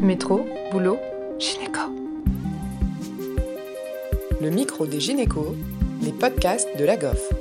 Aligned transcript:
Métro, 0.00 0.46
boulot, 0.70 0.98
gynéco. 1.38 1.80
Le 4.42 4.50
micro 4.50 4.86
des 4.86 5.00
gynécos, 5.00 5.54
les 6.02 6.12
podcasts 6.12 6.68
de 6.78 6.84
la 6.84 6.96
GOF. 6.96 7.32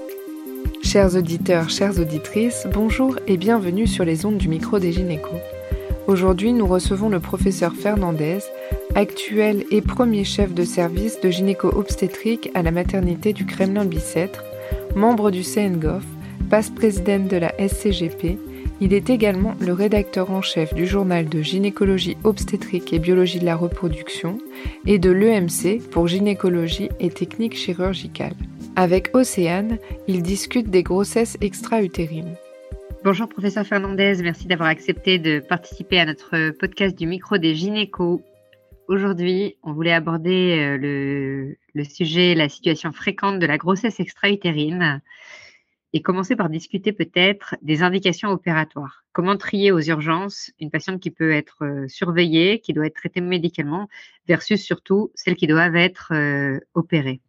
Chers 0.81 1.15
auditeurs, 1.15 1.69
chères 1.69 1.99
auditrices, 1.99 2.65
bonjour 2.73 3.19
et 3.27 3.35
bienvenue 3.35 3.87
sur 3.87 4.05
les 4.05 4.25
ondes 4.25 4.37
du 4.37 4.47
micro 4.47 4.79
des 4.79 4.93
gynécos. 4.93 5.39
Aujourd'hui, 6.07 6.53
nous 6.53 6.65
recevons 6.65 7.09
le 7.09 7.19
professeur 7.19 7.73
Fernandez, 7.73 8.39
actuel 8.95 9.65
et 9.69 9.81
premier 9.81 10.23
chef 10.23 10.53
de 10.53 10.63
service 10.63 11.19
de 11.19 11.29
gynéco-obstétrique 11.29 12.51
à 12.53 12.63
la 12.63 12.71
maternité 12.71 13.33
du 13.33 13.45
Kremlin-Bicêtre, 13.45 14.45
membre 14.95 15.29
du 15.29 15.41
CNGOF, 15.41 16.03
passe-présidente 16.49 17.27
de 17.27 17.37
la 17.37 17.53
SCGP 17.59 18.37
il 18.81 18.93
est 18.93 19.09
également 19.09 19.55
le 19.61 19.73
rédacteur 19.73 20.31
en 20.31 20.41
chef 20.41 20.73
du 20.73 20.85
journal 20.85 21.29
de 21.29 21.41
gynécologie 21.41 22.17
obstétrique 22.23 22.91
et 22.91 22.99
biologie 22.99 23.39
de 23.39 23.45
la 23.45 23.55
reproduction 23.55 24.37
et 24.85 24.99
de 24.99 25.11
l'EMC 25.11 25.81
pour 25.91 26.07
gynécologie 26.07 26.89
et 26.99 27.09
techniques 27.09 27.55
chirurgicales. 27.55 28.35
Avec 28.75 29.15
Océane, 29.15 29.77
il 30.07 30.21
discute 30.21 30.69
des 30.69 30.83
grossesses 30.83 31.37
extra-utérines. 31.39 32.35
Bonjour 33.03 33.29
professeur 33.29 33.65
Fernandez, 33.65 34.15
merci 34.21 34.47
d'avoir 34.47 34.67
accepté 34.67 35.19
de 35.19 35.39
participer 35.39 35.99
à 35.99 36.05
notre 36.05 36.49
podcast 36.59 36.97
du 36.97 37.07
micro 37.07 37.37
des 37.37 37.55
gynécos. 37.55 38.19
Aujourd'hui, 38.87 39.57
on 39.63 39.73
voulait 39.73 39.93
aborder 39.93 40.57
euh, 40.59 40.77
le, 40.77 41.55
le 41.73 41.83
sujet, 41.83 42.35
la 42.35 42.49
situation 42.49 42.91
fréquente 42.91 43.39
de 43.39 43.45
la 43.45 43.57
grossesse 43.57 43.99
extra-utérine 43.99 45.01
et 45.95 46.01
commencer 46.01 46.35
par 46.35 46.49
discuter 46.49 46.91
peut-être 46.91 47.55
des 47.61 47.81
indications 47.81 48.27
opératoires. 48.27 49.05
Comment 49.13 49.37
trier 49.37 49.71
aux 49.71 49.79
urgences 49.79 50.51
une 50.59 50.69
patiente 50.69 50.99
qui 50.99 51.09
peut 51.09 51.31
être 51.31 51.63
euh, 51.63 51.87
surveillée, 51.87 52.59
qui 52.59 52.73
doit 52.73 52.87
être 52.87 52.97
traitée 52.97 53.21
médicalement, 53.21 53.87
versus 54.27 54.61
surtout 54.61 55.09
celles 55.15 55.37
qui 55.37 55.47
doivent 55.47 55.77
être 55.77 56.11
euh, 56.13 56.59
opérées 56.73 57.21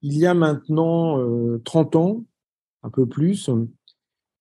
Il 0.00 0.16
y 0.16 0.26
a 0.26 0.32
maintenant 0.32 1.18
30 1.64 1.96
euh, 1.96 1.98
ans, 1.98 2.24
un 2.84 2.90
peu 2.90 3.04
plus, 3.04 3.50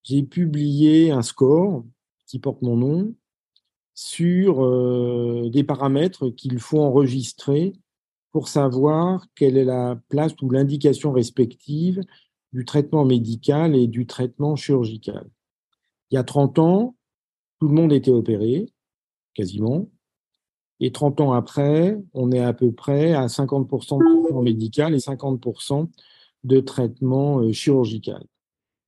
j'ai 0.03 0.21
publié 0.21 1.09
un 1.09 1.23
score 1.23 1.83
qui 2.27 2.37
porte 2.37 2.61
mon 2.61 2.77
nom 2.77 3.15
sur 3.95 5.51
des 5.51 5.63
paramètres 5.63 6.29
qu'il 6.29 6.59
faut 6.59 6.79
enregistrer 6.79 7.73
pour 8.31 8.47
savoir 8.47 9.25
quelle 9.35 9.57
est 9.57 9.65
la 9.65 9.99
place 10.09 10.33
ou 10.41 10.49
l'indication 10.49 11.11
respective 11.11 12.01
du 12.53 12.65
traitement 12.65 13.05
médical 13.05 13.75
et 13.75 13.87
du 13.87 14.05
traitement 14.05 14.55
chirurgical. 14.55 15.29
Il 16.09 16.15
y 16.15 16.17
a 16.17 16.23
30 16.23 16.59
ans, 16.59 16.95
tout 17.59 17.67
le 17.67 17.73
monde 17.73 17.93
était 17.93 18.11
opéré, 18.11 18.67
quasiment. 19.33 19.89
Et 20.79 20.91
30 20.91 21.21
ans 21.21 21.33
après, 21.33 21.97
on 22.13 22.31
est 22.31 22.39
à 22.39 22.53
peu 22.53 22.71
près 22.71 23.13
à 23.13 23.27
50% 23.27 23.99
de 23.99 24.21
traitement 24.21 24.41
médical 24.41 24.93
et 24.95 24.97
50% 24.97 25.89
de 26.43 26.59
traitement 26.59 27.39
euh, 27.39 27.51
chirurgical. 27.51 28.23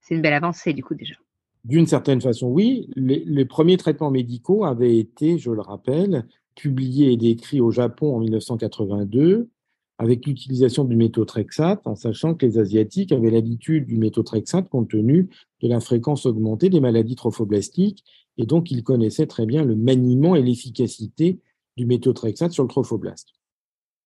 C'est 0.01 0.15
une 0.15 0.21
belle 0.21 0.33
avancée, 0.33 0.73
du 0.73 0.83
coup, 0.83 0.95
déjà. 0.95 1.15
D'une 1.63 1.85
certaine 1.85 2.19
façon, 2.19 2.47
oui. 2.47 2.89
Les, 2.95 3.23
les, 3.25 3.45
premiers 3.45 3.77
traitements 3.77 4.11
médicaux 4.11 4.65
avaient 4.65 4.97
été, 4.97 5.37
je 5.37 5.51
le 5.51 5.61
rappelle, 5.61 6.27
publiés 6.55 7.13
et 7.13 7.17
décrits 7.17 7.61
au 7.61 7.71
Japon 7.71 8.15
en 8.15 8.19
1982 8.19 9.49
avec 9.97 10.25
l'utilisation 10.25 10.85
du 10.85 10.95
méthotrexate, 10.95 11.85
en 11.85 11.95
sachant 11.95 12.33
que 12.33 12.45
les 12.45 12.57
Asiatiques 12.57 13.11
avaient 13.11 13.29
l'habitude 13.29 13.85
du 13.85 13.97
méthotrexate 13.97 14.69
compte 14.69 14.89
tenu 14.89 15.29
de 15.61 15.67
la 15.67 15.79
fréquence 15.79 16.25
augmentée 16.25 16.69
des 16.69 16.79
maladies 16.79 17.15
trophoblastiques, 17.15 18.03
et 18.37 18.45
donc 18.45 18.71
ils 18.71 18.83
connaissaient 18.83 19.27
très 19.27 19.45
bien 19.45 19.63
le 19.63 19.75
maniement 19.75 20.35
et 20.35 20.41
l'efficacité 20.41 21.39
du 21.77 21.85
méthotrexate 21.85 22.51
sur 22.51 22.63
le 22.63 22.69
trophoblaste. 22.69 23.29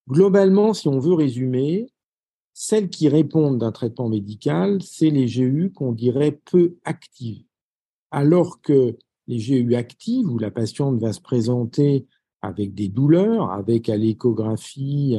Globalement, 0.09 0.73
si 0.73 0.87
on 0.87 0.99
veut 0.99 1.13
résumer, 1.13 1.87
celles 2.53 2.89
qui 2.89 3.07
répondent 3.07 3.59
d'un 3.59 3.71
traitement 3.71 4.09
médical, 4.09 4.81
c'est 4.81 5.09
les 5.09 5.25
GU 5.25 5.71
qu'on 5.73 5.91
dirait 5.91 6.39
peu 6.49 6.75
actives, 6.83 7.45
alors 8.11 8.61
que 8.61 8.97
les 9.27 9.37
GU 9.37 9.75
actives, 9.75 10.29
où 10.29 10.39
la 10.39 10.51
patiente 10.51 10.99
va 10.99 11.13
se 11.13 11.21
présenter 11.21 12.07
avec 12.41 12.73
des 12.73 12.87
douleurs, 12.87 13.51
avec 13.51 13.89
à 13.89 13.97
l'échographie 13.97 15.17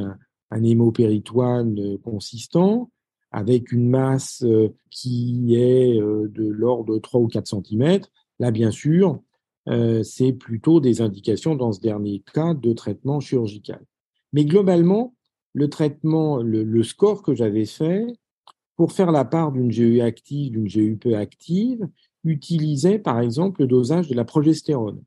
un 0.51 0.63
hémopéritoine 0.63 1.79
euh, 1.79 1.97
consistant, 1.97 2.89
avec 3.31 3.71
une 3.71 3.89
masse 3.89 4.43
euh, 4.43 4.73
qui 4.89 5.55
est 5.55 5.99
euh, 5.99 6.27
de 6.29 6.47
l'ordre 6.47 6.95
de 6.95 6.99
3 6.99 7.21
ou 7.21 7.27
4 7.27 7.47
cm. 7.47 8.01
Là, 8.39 8.51
bien 8.51 8.71
sûr, 8.71 9.19
c'est 10.01 10.33
plutôt 10.33 10.79
des 10.79 10.99
indications 11.01 11.53
dans 11.53 11.71
ce 11.71 11.79
dernier 11.79 12.23
cas 12.33 12.55
de 12.55 12.73
traitement 12.73 13.19
chirurgical. 13.19 13.85
Mais 14.33 14.43
globalement, 14.43 15.13
le 15.53 15.69
traitement, 15.69 16.41
le, 16.41 16.81
score 16.81 17.21
que 17.21 17.35
j'avais 17.35 17.65
fait, 17.65 18.07
pour 18.77 18.93
faire 18.93 19.11
la 19.11 19.25
part 19.25 19.51
d'une 19.51 19.69
GU 19.69 20.01
active, 20.01 20.53
d'une 20.53 20.67
GU 20.67 20.97
peu 20.97 21.15
active, 21.15 21.87
utilisait 22.23 22.97
par 22.97 23.19
exemple 23.19 23.61
le 23.61 23.67
dosage 23.67 24.07
de 24.07 24.15
la 24.15 24.25
progestérone. 24.25 25.03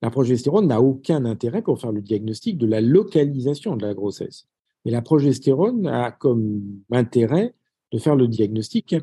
La 0.00 0.10
progestérone 0.10 0.68
n'a 0.68 0.80
aucun 0.80 1.26
intérêt 1.26 1.60
pour 1.60 1.78
faire 1.78 1.92
le 1.92 2.00
diagnostic 2.00 2.56
de 2.56 2.66
la 2.66 2.80
localisation 2.80 3.76
de 3.76 3.84
la 3.84 3.92
grossesse. 3.92 4.48
Et 4.84 4.90
la 4.90 5.02
progestérone 5.02 5.86
a 5.86 6.10
comme 6.10 6.82
intérêt 6.90 7.54
de 7.92 7.98
faire 7.98 8.16
le 8.16 8.28
diagnostic 8.28 8.96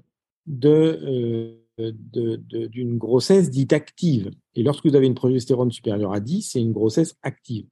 euh, 0.66 1.54
d'une 1.80 2.98
grossesse 2.98 3.50
dite 3.50 3.74
active. 3.74 4.32
Et 4.56 4.64
lorsque 4.64 4.86
vous 4.88 4.96
avez 4.96 5.06
une 5.08 5.16
progestérone 5.16 5.72
supérieure 5.72 6.14
à 6.14 6.20
10, 6.20 6.42
c'est 6.42 6.62
une 6.62 6.72
grossesse 6.72 7.16
active. 7.22 7.66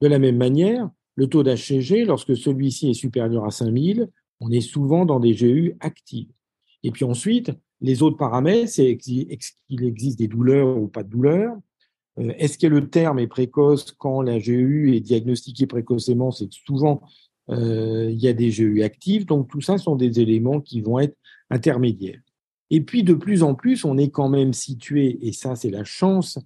De 0.00 0.08
la 0.08 0.18
même 0.18 0.36
manière, 0.36 0.90
le 1.14 1.26
taux 1.26 1.42
d'HCG, 1.42 2.04
lorsque 2.04 2.36
celui-ci 2.36 2.90
est 2.90 2.94
supérieur 2.94 3.44
à 3.44 3.50
5000, 3.50 4.08
on 4.40 4.50
est 4.50 4.60
souvent 4.60 5.04
dans 5.04 5.18
des 5.18 5.34
GU 5.34 5.76
actives. 5.80 6.28
Et 6.82 6.90
puis 6.90 7.04
ensuite, 7.04 7.50
les 7.80 8.02
autres 8.02 8.16
paramètres, 8.16 8.70
c'est 8.70 8.90
est-ce 8.90 9.52
qu'il 9.68 9.84
existe 9.84 10.18
des 10.18 10.28
douleurs 10.28 10.76
ou 10.76 10.88
pas 10.88 11.02
de 11.02 11.08
douleurs? 11.08 11.56
Euh, 12.18 12.32
Est-ce 12.38 12.58
que 12.58 12.66
le 12.66 12.88
terme 12.88 13.18
est 13.18 13.26
précoce 13.26 13.92
quand 13.92 14.22
la 14.22 14.38
GU 14.38 14.94
est 14.94 15.00
diagnostiquée 15.00 15.66
précocement? 15.66 16.30
C'est 16.30 16.52
souvent 16.52 17.02
il 17.50 18.18
y 18.18 18.28
a 18.28 18.32
des 18.32 18.50
GU 18.50 18.82
actifs, 18.82 19.26
donc 19.26 19.48
tout 19.48 19.60
ça 19.60 19.78
sont 19.78 19.96
des 19.96 20.20
éléments 20.20 20.60
qui 20.60 20.80
vont 20.80 20.98
être 20.98 21.16
intermédiaires. 21.50 22.20
Et 22.70 22.82
puis 22.82 23.02
de 23.02 23.14
plus 23.14 23.42
en 23.42 23.54
plus, 23.54 23.84
on 23.84 23.96
est 23.96 24.10
quand 24.10 24.28
même 24.28 24.52
situé, 24.52 25.18
et 25.22 25.32
ça 25.32 25.56
c'est 25.56 25.70
la 25.70 25.84
chance 25.84 26.38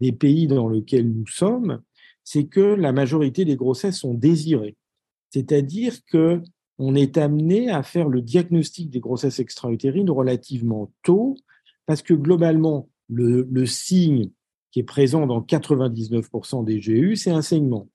des 0.00 0.12
pays 0.12 0.46
dans 0.46 0.68
lesquels 0.68 1.10
nous 1.10 1.26
sommes, 1.26 1.80
c'est 2.22 2.44
que 2.44 2.60
la 2.60 2.92
majorité 2.92 3.44
des 3.44 3.56
grossesses 3.56 3.98
sont 3.98 4.14
désirées. 4.14 4.76
C'est-à-dire 5.30 5.94
que 6.06 6.40
on 6.78 6.94
est 6.94 7.18
amené 7.18 7.70
à 7.70 7.82
faire 7.82 8.08
le 8.08 8.20
diagnostic 8.20 8.90
des 8.90 8.98
grossesses 8.98 9.38
extra-utérines 9.38 10.10
relativement 10.10 10.92
tôt, 11.02 11.36
parce 11.86 12.02
que 12.02 12.14
globalement, 12.14 12.88
le, 13.08 13.46
le 13.50 13.66
signe 13.66 14.30
qui 14.72 14.80
est 14.80 14.84
présent 14.84 15.26
dans 15.26 15.40
99% 15.40 16.64
des 16.64 16.80
GU, 16.80 17.14
c'est 17.14 17.30
un 17.30 17.42
saignement 17.42 17.88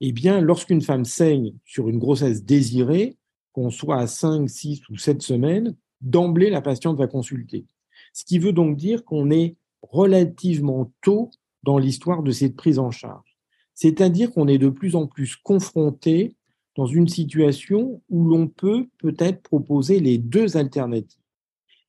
eh 0.00 0.12
bien, 0.12 0.40
lorsqu'une 0.40 0.82
femme 0.82 1.04
saigne 1.04 1.54
sur 1.64 1.88
une 1.88 1.98
grossesse 1.98 2.44
désirée, 2.44 3.16
qu'on 3.52 3.70
soit 3.70 3.98
à 3.98 4.06
5, 4.06 4.48
6 4.48 4.88
ou 4.88 4.96
7 4.96 5.22
semaines, 5.22 5.76
d'emblée, 6.00 6.50
la 6.50 6.60
patiente 6.60 6.98
va 6.98 7.06
consulter. 7.06 7.66
Ce 8.12 8.24
qui 8.24 8.38
veut 8.38 8.52
donc 8.52 8.76
dire 8.76 9.04
qu'on 9.04 9.30
est 9.30 9.56
relativement 9.82 10.92
tôt 11.02 11.30
dans 11.62 11.78
l'histoire 11.78 12.22
de 12.22 12.30
cette 12.30 12.56
prise 12.56 12.78
en 12.78 12.90
charge. 12.90 13.36
C'est-à-dire 13.74 14.30
qu'on 14.32 14.48
est 14.48 14.58
de 14.58 14.68
plus 14.68 14.96
en 14.96 15.06
plus 15.06 15.36
confronté 15.36 16.36
dans 16.76 16.86
une 16.86 17.08
situation 17.08 18.02
où 18.08 18.24
l'on 18.24 18.48
peut 18.48 18.88
peut-être 18.98 19.42
proposer 19.42 20.00
les 20.00 20.18
deux 20.18 20.56
alternatives. 20.56 21.20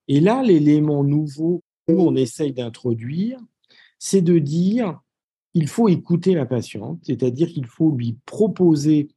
Et 0.08 0.20
là, 0.20 0.44
l'élément 0.44 1.04
nouveau 1.04 1.64
où 1.88 2.02
on 2.02 2.16
essaye 2.16 2.54
d'introduire, 2.54 3.40
c'est 3.98 4.22
de 4.22 4.40
dire, 4.40 5.00
il 5.56 5.68
faut 5.68 5.88
écouter 5.88 6.36
la 6.36 6.46
patiente, 6.46 7.00
c'est-à-dire 7.04 7.48
qu'il 7.48 7.66
faut 7.66 7.92
lui 7.92 8.18
proposer 8.26 9.08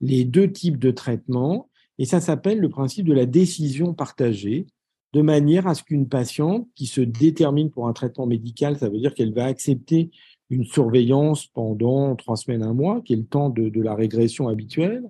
les 0.00 0.24
deux 0.24 0.50
types 0.50 0.78
de 0.78 0.92
traitements, 0.92 1.68
et 1.98 2.04
ça 2.04 2.20
s'appelle 2.20 2.60
le 2.60 2.68
principe 2.68 3.06
de 3.06 3.12
la 3.12 3.26
décision 3.26 3.92
partagée, 3.92 4.66
de 5.12 5.22
manière 5.22 5.66
à 5.66 5.74
ce 5.74 5.82
qu'une 5.82 6.08
patiente 6.08 6.68
qui 6.76 6.86
se 6.86 7.00
détermine 7.00 7.70
pour 7.70 7.88
un 7.88 7.92
traitement 7.92 8.26
médical, 8.26 8.78
ça 8.78 8.88
veut 8.88 9.00
dire 9.00 9.12
qu'elle 9.12 9.34
va 9.34 9.46
accepter 9.46 10.10
une 10.50 10.64
surveillance 10.64 11.46
pendant 11.46 12.14
trois 12.14 12.36
semaines, 12.36 12.62
un 12.62 12.74
mois, 12.74 13.00
qui 13.04 13.14
est 13.14 13.16
le 13.16 13.26
temps 13.26 13.50
de, 13.50 13.80
la 13.80 13.96
régression 13.96 14.46
habituelle, 14.46 15.02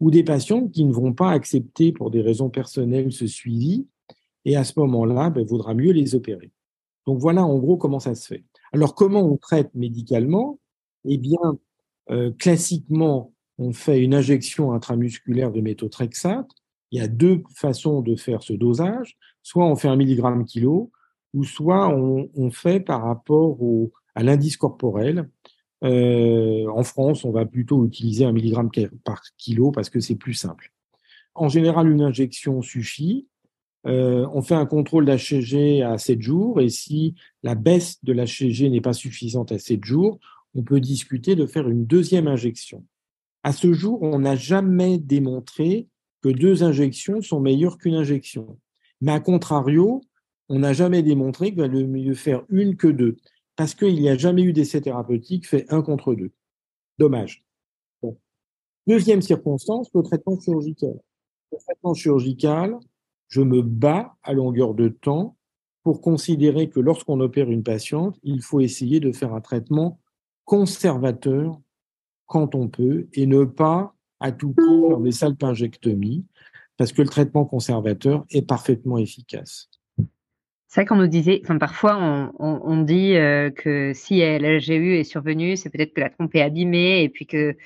ou 0.00 0.10
des 0.10 0.24
patients 0.24 0.66
qui 0.66 0.84
ne 0.84 0.92
vont 0.92 1.12
pas 1.12 1.30
accepter 1.30 1.92
pour 1.92 2.10
des 2.10 2.22
raisons 2.22 2.50
personnelles 2.50 3.12
ce 3.12 3.28
suivi, 3.28 3.86
et 4.44 4.56
à 4.56 4.64
ce 4.64 4.72
moment-là, 4.80 5.28
il 5.28 5.34
ben, 5.34 5.46
vaudra 5.46 5.74
mieux 5.74 5.92
les 5.92 6.16
opérer. 6.16 6.50
Donc 7.06 7.20
voilà 7.20 7.44
en 7.44 7.56
gros 7.58 7.76
comment 7.76 8.00
ça 8.00 8.16
se 8.16 8.26
fait. 8.26 8.44
Alors, 8.74 8.96
comment 8.96 9.20
on 9.20 9.36
traite 9.36 9.72
médicalement? 9.76 10.58
Eh 11.04 11.16
bien, 11.16 11.38
euh, 12.10 12.32
classiquement, 12.32 13.32
on 13.56 13.72
fait 13.72 14.00
une 14.00 14.14
injection 14.14 14.72
intramusculaire 14.72 15.52
de 15.52 15.60
méthotrexate. 15.60 16.48
Il 16.90 16.98
y 16.98 17.00
a 17.00 17.06
deux 17.06 17.44
façons 17.54 18.00
de 18.00 18.16
faire 18.16 18.42
ce 18.42 18.52
dosage. 18.52 19.16
Soit 19.44 19.64
on 19.64 19.76
fait 19.76 19.86
un 19.86 19.94
milligramme 19.94 20.44
kilo, 20.44 20.90
ou 21.34 21.44
soit 21.44 21.88
on, 21.88 22.50
fait 22.50 22.80
par 22.80 23.04
rapport 23.04 23.58
à 24.16 24.24
l'indice 24.24 24.56
corporel 24.56 25.30
Euh, 25.84 26.66
en 26.68 26.82
France, 26.82 27.24
on 27.24 27.30
va 27.30 27.46
plutôt 27.46 27.86
utiliser 27.86 28.24
un 28.24 28.32
milligramme 28.32 28.70
par 29.04 29.22
kilo 29.36 29.70
parce 29.70 29.88
que 29.88 30.00
c'est 30.00 30.16
plus 30.16 30.34
simple. 30.34 30.72
En 31.34 31.48
général, 31.48 31.88
une 31.88 32.02
injection 32.02 32.60
suffit. 32.60 33.28
Euh, 33.86 34.26
on 34.32 34.42
fait 34.42 34.54
un 34.54 34.66
contrôle 34.66 35.04
d'HCG 35.04 35.82
à 35.82 35.98
7 35.98 36.22
jours 36.22 36.60
et 36.60 36.70
si 36.70 37.14
la 37.42 37.54
baisse 37.54 38.02
de 38.02 38.12
l'HCG 38.12 38.70
n'est 38.70 38.80
pas 38.80 38.94
suffisante 38.94 39.52
à 39.52 39.58
7 39.58 39.84
jours, 39.84 40.18
on 40.54 40.62
peut 40.62 40.80
discuter 40.80 41.34
de 41.34 41.46
faire 41.46 41.68
une 41.68 41.84
deuxième 41.84 42.28
injection. 42.28 42.84
À 43.42 43.52
ce 43.52 43.72
jour, 43.72 43.98
on 44.02 44.20
n'a 44.20 44.36
jamais 44.36 44.98
démontré 44.98 45.88
que 46.22 46.30
deux 46.30 46.62
injections 46.62 47.20
sont 47.20 47.40
meilleures 47.40 47.76
qu'une 47.76 47.94
injection. 47.94 48.58
Mais 49.02 49.12
à 49.12 49.20
contrario, 49.20 50.00
on 50.48 50.60
n'a 50.60 50.72
jamais 50.72 51.02
démontré 51.02 51.50
qu'il 51.50 51.60
valait 51.60 51.84
mieux 51.84 52.14
faire 52.14 52.44
une 52.48 52.76
que 52.76 52.88
deux, 52.88 53.16
parce 53.56 53.74
qu'il 53.74 54.00
n'y 54.00 54.08
a 54.08 54.16
jamais 54.16 54.42
eu 54.42 54.54
d'essai 54.54 54.80
thérapeutique 54.80 55.46
fait 55.46 55.66
un 55.68 55.82
contre 55.82 56.14
deux. 56.14 56.32
Dommage. 56.98 57.44
Deuxième 58.86 59.22
circonstance, 59.22 59.90
le 59.94 60.02
traitement 60.02 60.38
chirurgical. 60.38 60.98
Le 61.52 61.58
traitement 61.58 61.94
chirurgical, 61.94 62.78
je 63.28 63.40
me 63.40 63.62
bats 63.62 64.16
à 64.22 64.32
longueur 64.32 64.74
de 64.74 64.88
temps 64.88 65.36
pour 65.82 66.00
considérer 66.00 66.68
que 66.68 66.80
lorsqu'on 66.80 67.20
opère 67.20 67.50
une 67.50 67.62
patiente, 67.62 68.18
il 68.22 68.42
faut 68.42 68.60
essayer 68.60 69.00
de 69.00 69.12
faire 69.12 69.34
un 69.34 69.40
traitement 69.40 70.00
conservateur 70.44 71.60
quand 72.26 72.54
on 72.54 72.68
peut 72.68 73.06
et 73.12 73.26
ne 73.26 73.44
pas 73.44 73.94
à 74.20 74.32
tout 74.32 74.52
prix 74.52 74.88
faire 74.88 75.00
des 75.00 75.12
salpingectomies 75.12 76.24
parce 76.76 76.92
que 76.92 77.02
le 77.02 77.08
traitement 77.08 77.44
conservateur 77.44 78.24
est 78.30 78.46
parfaitement 78.46 78.98
efficace. 78.98 79.68
C'est 80.66 80.80
vrai 80.80 80.86
qu'on 80.86 80.96
nous 80.96 81.06
disait, 81.06 81.40
enfin 81.44 81.58
parfois 81.58 82.32
on, 82.40 82.82
dit 82.82 83.14
euh, 83.14 83.50
que 83.50 83.92
si 83.94 84.18
la 84.18 84.58
GU 84.58 84.96
est 84.96 85.04
survenue, 85.04 85.56
c'est 85.56 85.70
peut-être 85.70 85.94
que 85.94 86.00
la 86.00 86.10
trompe 86.10 86.34
est 86.34 86.40
abîmée 86.40 87.04
et 87.04 87.08
puis 87.08 87.26
que, 87.26 87.56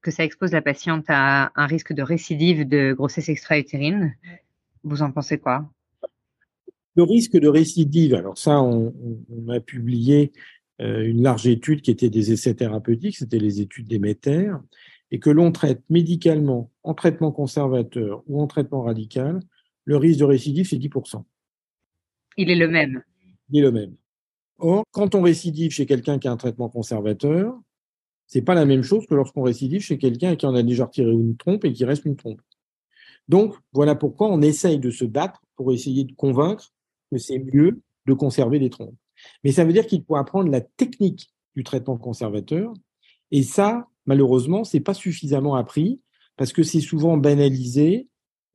que 0.00 0.10
ça 0.10 0.24
expose 0.24 0.50
la 0.50 0.62
patiente 0.62 1.04
à 1.08 1.52
un 1.54 1.66
risque 1.66 1.92
de 1.92 2.02
récidive 2.02 2.66
de 2.66 2.94
grossesse 2.94 3.28
extra-utérine. 3.28 4.16
Vous 4.84 5.02
en 5.02 5.12
pensez 5.12 5.38
quoi? 5.38 5.68
Le 6.94 7.04
risque 7.04 7.38
de 7.38 7.48
récidive, 7.48 8.14
alors 8.14 8.36
ça, 8.36 8.60
on, 8.60 8.92
a 9.48 9.60
publié 9.60 10.32
euh, 10.80 11.06
une 11.06 11.22
large 11.22 11.46
étude 11.46 11.80
qui 11.80 11.90
était 11.90 12.10
des 12.10 12.32
essais 12.32 12.54
thérapeutiques, 12.54 13.16
c'était 13.16 13.38
les 13.38 13.60
études 13.60 13.88
d'Emeter, 13.88 14.52
et 15.10 15.18
que 15.18 15.30
l'on 15.30 15.52
traite 15.52 15.82
médicalement, 15.88 16.70
en 16.82 16.94
traitement 16.94 17.32
conservateur 17.32 18.22
ou 18.26 18.40
en 18.40 18.46
traitement 18.46 18.82
radical, 18.82 19.40
le 19.84 19.96
risque 19.96 20.20
de 20.20 20.24
récidive, 20.24 20.66
c'est 20.68 20.78
10%. 20.78 21.24
Il 22.36 22.50
est 22.50 22.56
le 22.56 22.68
même? 22.68 23.02
Il 23.50 23.58
est 23.58 23.62
le 23.62 23.72
même. 23.72 23.94
Or, 24.58 24.84
quand 24.90 25.14
on 25.14 25.22
récidive 25.22 25.72
chez 25.72 25.86
quelqu'un 25.86 26.18
qui 26.18 26.28
a 26.28 26.32
un 26.32 26.36
traitement 26.36 26.68
conservateur, 26.68 27.58
c'est 28.26 28.42
pas 28.42 28.54
la 28.54 28.64
même 28.64 28.82
chose 28.82 29.06
que 29.06 29.14
lorsqu'on 29.14 29.42
récidive 29.42 29.82
chez 29.82 29.98
quelqu'un 29.98 30.36
qui 30.36 30.46
en 30.46 30.54
a 30.54 30.62
déjà 30.62 30.86
retiré 30.86 31.10
une 31.10 31.36
trompe 31.36 31.64
et 31.64 31.72
qui 31.72 31.84
reste 31.84 32.04
une 32.04 32.16
trompe. 32.16 32.40
Donc, 33.28 33.54
voilà 33.72 33.94
pourquoi 33.94 34.28
on 34.28 34.42
essaye 34.42 34.78
de 34.78 34.90
se 34.90 35.04
battre 35.04 35.40
pour 35.56 35.72
essayer 35.72 36.04
de 36.04 36.12
convaincre 36.12 36.72
que 37.10 37.18
c'est 37.18 37.38
mieux 37.38 37.80
de 38.06 38.14
conserver 38.14 38.58
les 38.58 38.70
trompes. 38.70 38.94
Mais 39.44 39.52
ça 39.52 39.64
veut 39.64 39.72
dire 39.72 39.86
qu'il 39.86 40.04
faut 40.04 40.16
apprendre 40.16 40.50
la 40.50 40.60
technique 40.60 41.30
du 41.54 41.62
traitement 41.62 41.96
conservateur. 41.96 42.72
Et 43.30 43.42
ça, 43.42 43.86
malheureusement, 44.06 44.64
c'est 44.64 44.80
pas 44.80 44.94
suffisamment 44.94 45.54
appris 45.54 46.00
parce 46.36 46.52
que 46.52 46.62
c'est 46.62 46.80
souvent 46.80 47.16
banalisé 47.16 48.08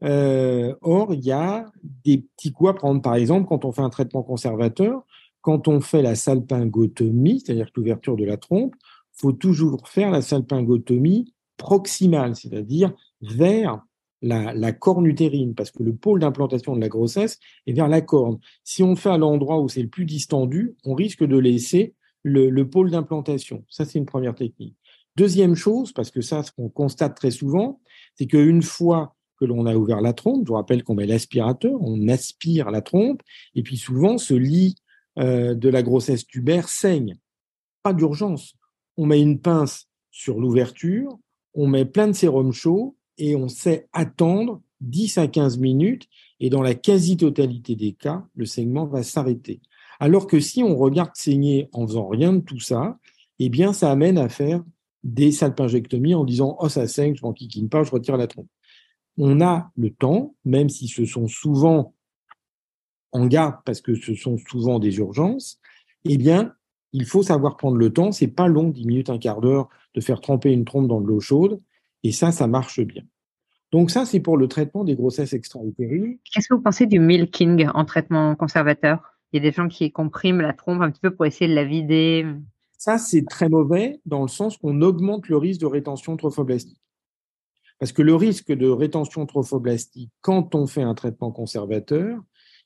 euh, 0.04 0.76
or, 0.82 1.14
il 1.14 1.24
y 1.24 1.32
a 1.32 1.66
des 2.06 2.20
petits 2.20 2.52
coups 2.52 2.70
à 2.70 2.74
prendre. 2.74 3.02
Par 3.02 3.16
exemple, 3.16 3.48
quand 3.48 3.66
on 3.66 3.72
fait 3.72 3.82
un 3.82 3.90
traitement 3.90 4.24
conservateur, 4.24 5.04
quand 5.42 5.68
on 5.68 5.82
fait 5.82 6.02
la 6.02 6.16
salpingotomie, 6.16 7.40
c'est-à-dire 7.40 7.70
l'ouverture 7.76 8.16
de 8.16 8.26
la 8.26 8.38
trompe, 8.38 8.76
faut 9.14 9.32
toujours 9.32 9.88
faire 9.88 10.12
la 10.12 10.22
salpingotomie 10.22 11.34
proximale, 11.58 12.36
c'est-à-dire 12.36 12.94
vers 13.22 13.82
la, 14.22 14.72
corne 14.74 15.06
utérine, 15.06 15.54
parce 15.56 15.72
que 15.72 15.84
le 15.84 15.96
pôle 15.96 16.20
d'implantation 16.20 16.76
de 16.76 16.82
la 16.82 16.90
grossesse 16.90 17.40
est 17.66 17.74
vers 17.74 17.88
la 17.88 18.02
corne. 18.02 18.40
Si 18.64 18.84
on 18.84 18.96
fait 18.96 19.10
à 19.10 19.18
l'endroit 19.18 19.62
où 19.62 19.70
c'est 19.70 19.82
le 19.82 19.90
plus 19.90 20.06
distendu, 20.06 20.76
on 20.84 20.94
risque 20.94 21.24
de 21.24 21.38
laisser 21.38 21.94
le, 22.24 22.50
le 22.50 22.70
pôle 22.70 22.90
d'implantation. 22.90 23.64
Ça, 23.70 23.86
c'est 23.86 24.00
une 24.00 24.06
première 24.06 24.36
technique. 24.36 24.76
Deuxième 25.16 25.56
chose, 25.56 25.92
parce 25.94 26.12
que 26.12 26.22
ça, 26.22 26.44
ce 26.44 26.52
qu'on 26.52 26.70
constate 26.70 27.16
très 27.16 27.32
souvent, 27.32 27.80
c'est 28.16 28.28
qu'une 28.28 28.62
fois 28.62 29.16
que 29.40 29.46
l'on 29.46 29.66
a 29.66 29.76
ouvert 29.76 30.02
la 30.02 30.14
trompe. 30.14 30.46
Je 30.46 30.50
vous 30.50 30.56
rappelle 30.56 30.84
qu'on 30.84 30.96
met 30.96 31.06
l'aspirateur, 31.06 31.80
on 31.82 32.08
aspire 32.08 32.72
la 32.72 32.82
trompe, 32.82 33.22
et 33.56 33.64
puis 33.64 33.78
souvent 33.78 34.18
ce 34.18 34.34
lit 34.34 34.76
euh, 35.20 35.56
de 35.56 35.70
la 35.70 35.84
grossesse 35.84 36.26
tubaire 36.26 36.70
saigne. 36.70 37.18
Pas 37.84 37.94
d'urgence. 37.94 38.56
On 38.98 39.06
met 39.06 39.22
une 39.22 39.40
pince 39.40 39.88
sur 40.12 40.40
l'ouverture, 40.40 41.18
on 41.54 41.68
met 41.68 41.86
plein 41.86 42.08
de 42.08 42.14
sérum 42.14 42.52
chaud 42.52 42.97
et 43.18 43.36
on 43.36 43.48
sait 43.48 43.88
attendre 43.94 44.62
10 44.82 45.18
à 45.18 45.28
15 45.28 45.58
minutes 45.58 46.08
et 46.40 46.50
dans 46.50 46.62
la 46.62 46.76
quasi-totalité 46.76 47.76
des 47.76 47.94
cas, 47.94 48.26
le 48.36 48.46
saignement 48.46 48.86
va 48.86 49.04
s'arrêter. 49.04 49.62
Alors 50.00 50.28
que 50.28 50.40
si 50.40 50.64
on 50.64 50.76
regarde 50.78 51.12
saigner 51.16 51.70
en 51.74 51.88
faisant 51.88 52.08
rien 52.08 52.34
de 52.34 52.42
tout 52.42 52.60
ça, 52.60 53.00
eh 53.40 53.50
bien, 53.50 53.74
ça 53.74 53.92
amène 53.92 54.18
à 54.18 54.30
faire 54.30 54.64
des 55.04 55.32
salpingectomies 55.32 56.16
en 56.16 56.26
disant 56.26 56.58
oh 56.60 56.70
ça 56.70 56.88
saigne, 56.88 57.16
je 57.16 57.24
m'en 57.24 57.34
pas, 57.70 57.84
je 57.84 57.92
retire 57.92 58.18
la 58.18 58.28
trompe 58.28 58.48
on 59.18 59.42
a 59.42 59.72
le 59.76 59.90
temps, 59.90 60.36
même 60.46 60.70
si 60.70 60.88
ce 60.88 61.06
sont 61.06 61.28
souvent 61.28 61.94
en 63.12 63.26
garde 63.26 63.56
parce 63.66 63.82
que 63.82 63.96
ce 63.96 64.14
sont 64.14 64.38
souvent 64.38 64.80
des 64.80 64.98
urgences, 64.98 65.60
eh 66.06 66.18
bien, 66.18 66.54
il 66.94 67.06
faut 67.06 67.24
savoir 67.24 67.58
prendre 67.58 67.78
le 67.78 67.92
temps. 67.92 68.12
C'est 68.12 68.28
pas 68.28 68.48
long, 68.48 68.70
10 68.70 68.86
minutes, 68.86 69.10
un 69.10 69.18
quart 69.18 69.42
d'heure, 69.42 69.70
de 69.96 70.02
faire 70.02 70.22
tremper 70.22 70.52
une 70.52 70.66
trompe 70.66 70.88
dans 70.88 71.02
de 71.02 71.08
l'eau 71.08 71.20
chaude. 71.20 71.60
Et 72.04 72.12
ça, 72.12 72.32
ça 72.32 72.48
marche 72.48 72.80
bien. 72.82 73.04
Donc 73.72 73.92
ça, 73.92 74.06
c'est 74.06 74.20
pour 74.20 74.38
le 74.38 74.48
traitement 74.48 74.84
des 74.84 74.96
grossesses 74.96 75.34
extra-utérines. 75.34 76.18
Qu'est-ce 76.32 76.48
que 76.48 76.54
vous 76.54 76.62
pensez 76.62 76.86
du 76.86 77.00
milking 77.00 77.68
en 77.74 77.86
traitement 77.86 78.36
conservateur? 78.36 79.02
Il 79.32 79.38
y 79.38 79.46
a 79.46 79.50
des 79.50 79.54
gens 79.54 79.68
qui 79.68 79.92
compriment 79.92 80.42
la 80.42 80.54
trompe 80.54 80.82
un 80.82 80.90
petit 80.90 81.02
peu 81.02 81.14
pour 81.14 81.26
essayer 81.26 81.50
de 81.50 81.56
la 81.56 81.66
vider. 81.66 82.26
Ça, 82.78 82.98
c'est 82.98 83.26
très 83.26 83.50
mauvais 83.50 84.00
dans 84.06 84.22
le 84.22 84.30
sens 84.30 84.58
qu'on 84.58 84.82
augmente 84.82 85.28
le 85.28 85.38
risque 85.38 85.60
de 85.60 85.66
rétention 85.66 86.16
trophoblastique. 86.16 86.82
Parce 87.80 87.92
que 87.92 88.02
le 88.02 88.16
risque 88.16 88.52
de 88.52 88.70
rétention 88.70 89.26
trophoblastique, 89.26 90.12
quand 90.22 90.56
on 90.56 90.66
fait 90.66 90.82
un 90.82 90.96
traitement 90.96 91.32
conservateur, 91.32 92.20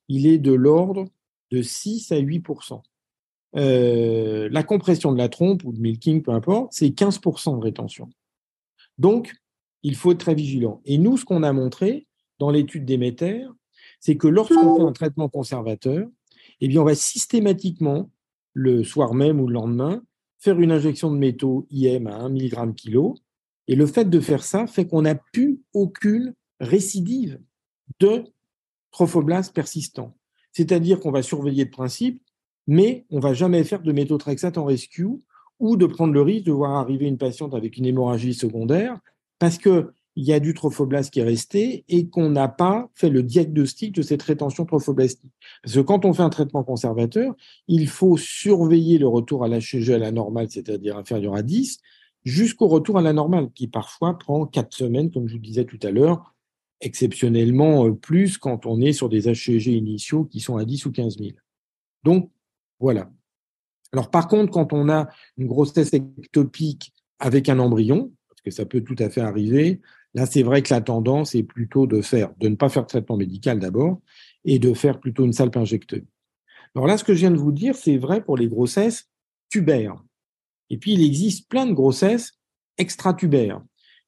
il 0.08 0.28
est 0.28 0.38
de 0.38 0.54
l'ordre 0.54 1.06
de 1.52 1.62
6 1.62 2.12
à 2.12 2.20
8% 2.20 2.82
euh, 3.56 4.50
La 4.52 4.64
compression 4.64 5.12
de 5.12 5.18
la 5.18 5.30
trompe 5.30 5.64
ou 5.64 5.74
de 5.74 5.80
milking, 5.80 6.22
peu 6.22 6.32
importe, 6.32 6.74
c'est 6.74 6.88
15% 6.88 7.58
de 7.58 7.64
rétention. 7.64 8.10
Donc, 8.98 9.34
il 9.84 9.96
faut 9.96 10.12
être 10.12 10.20
très 10.20 10.36
vigilant. 10.36 10.82
Et 10.86 10.98
nous, 10.98 11.18
ce 11.18 11.26
qu'on 11.26 11.44
a 11.44 11.54
montré 11.54 12.08
dans 12.40 12.52
l'étude 12.52 12.86
d'Emeter, 12.86 13.48
c'est 14.00 14.18
que 14.18 14.28
lorsqu'on 14.28 14.78
fait 14.78 14.84
un 14.84 14.92
traitement 14.92 15.30
conservateur, 15.30 16.08
eh 16.60 16.68
bien, 16.68 16.82
on 16.82 16.86
va 16.86 16.96
systématiquement, 16.96 18.10
le 18.54 18.84
soir 18.84 19.14
même 19.14 19.40
ou 19.40 19.48
le 19.48 19.54
lendemain, 19.54 20.02
faire 20.38 20.60
une 20.60 20.72
injection 20.72 21.12
de 21.12 21.18
métaux 21.18 21.68
IM 21.72 22.08
à 22.08 22.16
1 22.16 22.30
mg 22.30 22.76
kg 22.76 23.14
et 23.68 23.76
le 23.76 23.86
fait 23.86 24.10
de 24.10 24.20
faire 24.20 24.44
ça 24.44 24.68
fait 24.68 24.88
qu'on 24.88 25.04
n'a 25.04 25.16
plus 25.16 25.62
aucune 25.74 26.34
récidive 26.60 27.40
de 28.00 28.24
trophoblastes 28.92 29.54
persistants. 29.54 30.18
C'est-à-dire 30.52 31.00
qu'on 31.00 31.12
va 31.12 31.22
surveiller 31.22 31.66
de 31.66 31.70
principe, 31.70 32.22
mais 32.68 33.06
on 33.10 33.20
va 33.20 33.34
jamais 33.34 33.64
faire 33.64 33.82
de 33.82 33.92
méthotrexate 33.92 34.58
en 34.58 34.66
rescue 34.66 35.08
ou 35.62 35.78
de 35.78 35.86
prendre 35.86 36.12
le 36.12 36.22
risque 36.24 36.46
de 36.46 36.52
voir 36.52 36.72
arriver 36.72 37.06
une 37.06 37.20
patiente 37.20 37.54
avec 37.54 37.78
une 37.78 37.86
hémorragie 37.86 38.34
secondaire 38.34 39.00
parce 39.38 39.60
qu'il 39.60 39.86
y 40.16 40.34
a 40.34 40.40
du 40.40 40.56
trophoblaste 40.56 41.14
qui 41.14 41.20
est 41.20 41.24
resté 41.24 41.86
et 41.88 42.10
qu'on 42.10 42.30
n'a 42.30 42.48
pas 42.48 42.90
fait 42.96 43.12
le 43.12 43.22
diagnostic 43.22 43.94
de 43.94 44.02
cette 44.02 44.24
rétention 44.24 44.66
trophoblastique. 44.66 45.32
Parce 45.64 45.76
que 45.76 45.82
quand 45.82 46.04
on 46.04 46.14
fait 46.14 46.24
un 46.24 46.32
traitement 46.32 46.64
conservateur, 46.64 47.36
il 47.68 47.88
faut 47.88 48.18
surveiller 48.18 48.98
le 48.98 49.08
retour 49.08 49.44
à 49.44 49.48
l'HG 49.48 49.92
à 49.92 50.00
la 50.00 50.12
normale, 50.12 50.48
c'est-à-dire 50.50 50.98
inférieur 50.98 51.36
à 51.36 51.44
10, 51.44 51.78
jusqu'au 52.26 52.68
retour 52.68 52.98
à 52.98 53.04
la 53.04 53.14
normale, 53.14 53.52
qui 53.54 53.68
parfois 53.68 54.18
prend 54.18 54.48
quatre 54.48 54.76
semaines, 54.76 55.12
comme 55.12 55.28
je 55.28 55.36
vous 55.36 55.42
disais 55.42 55.66
tout 55.66 55.80
à 55.84 55.92
l'heure, 55.92 56.34
exceptionnellement 56.82 57.86
euh, 57.86 57.94
plus 57.94 58.40
quand 58.40 58.66
on 58.66 58.82
est 58.82 58.94
sur 58.94 59.10
des 59.10 59.32
HCG 59.32 59.74
initiaux 59.74 60.26
qui 60.26 60.40
sont 60.40 60.58
à 60.58 60.66
10 60.66 60.88
ou 60.88 60.92
15 60.92 61.20
000. 61.20 61.30
Donc, 62.04 62.32
voilà. 62.80 63.12
Alors, 63.94 64.10
par 64.10 64.28
contre, 64.28 64.52
quand 64.52 64.74
on 64.74 64.90
a 64.90 65.10
une 65.38 65.48
grossesse 65.48 65.94
ectopique 65.94 66.94
avec 67.20 67.50
un 67.50 67.60
embryon, 67.60 68.12
parce 68.30 68.42
que 68.42 68.52
ça 68.52 68.66
peut 68.66 68.82
tout 68.82 68.96
à 69.00 69.10
fait 69.10 69.22
arriver, 69.22 69.82
là, 70.14 70.26
c'est 70.26 70.44
vrai 70.44 70.62
que 70.62 70.74
la 70.74 70.82
tendance 70.82 71.36
est 71.36 71.44
plutôt 71.44 71.88
de 71.88 72.02
faire, 72.02 72.34
de 72.40 72.48
ne 72.48 72.56
pas 72.56 72.70
faire 72.70 72.84
de 72.84 72.88
traitement 72.88 73.18
médical 73.18 73.60
d'abord, 73.60 74.00
et 74.46 74.60
de 74.60 74.74
faire 74.74 75.00
plutôt 75.00 75.26
une 75.26 75.34
salpingectomie. 75.34 76.08
Alors 76.76 76.88
là, 76.88 76.98
ce 76.98 77.04
que 77.04 77.14
je 77.14 77.20
viens 77.20 77.32
de 77.32 77.38
vous 77.38 77.52
dire, 77.52 77.76
c'est 77.76 77.98
vrai 77.98 78.24
pour 78.24 78.38
les 78.38 78.48
grossesses 78.48 79.10
tubaires. 79.50 80.02
Et 80.70 80.78
puis, 80.78 80.94
il 80.94 81.04
existe 81.04 81.50
plein 81.50 81.66
de 81.66 81.74
grossesses 81.74 82.32
extratubaires, 82.78 83.62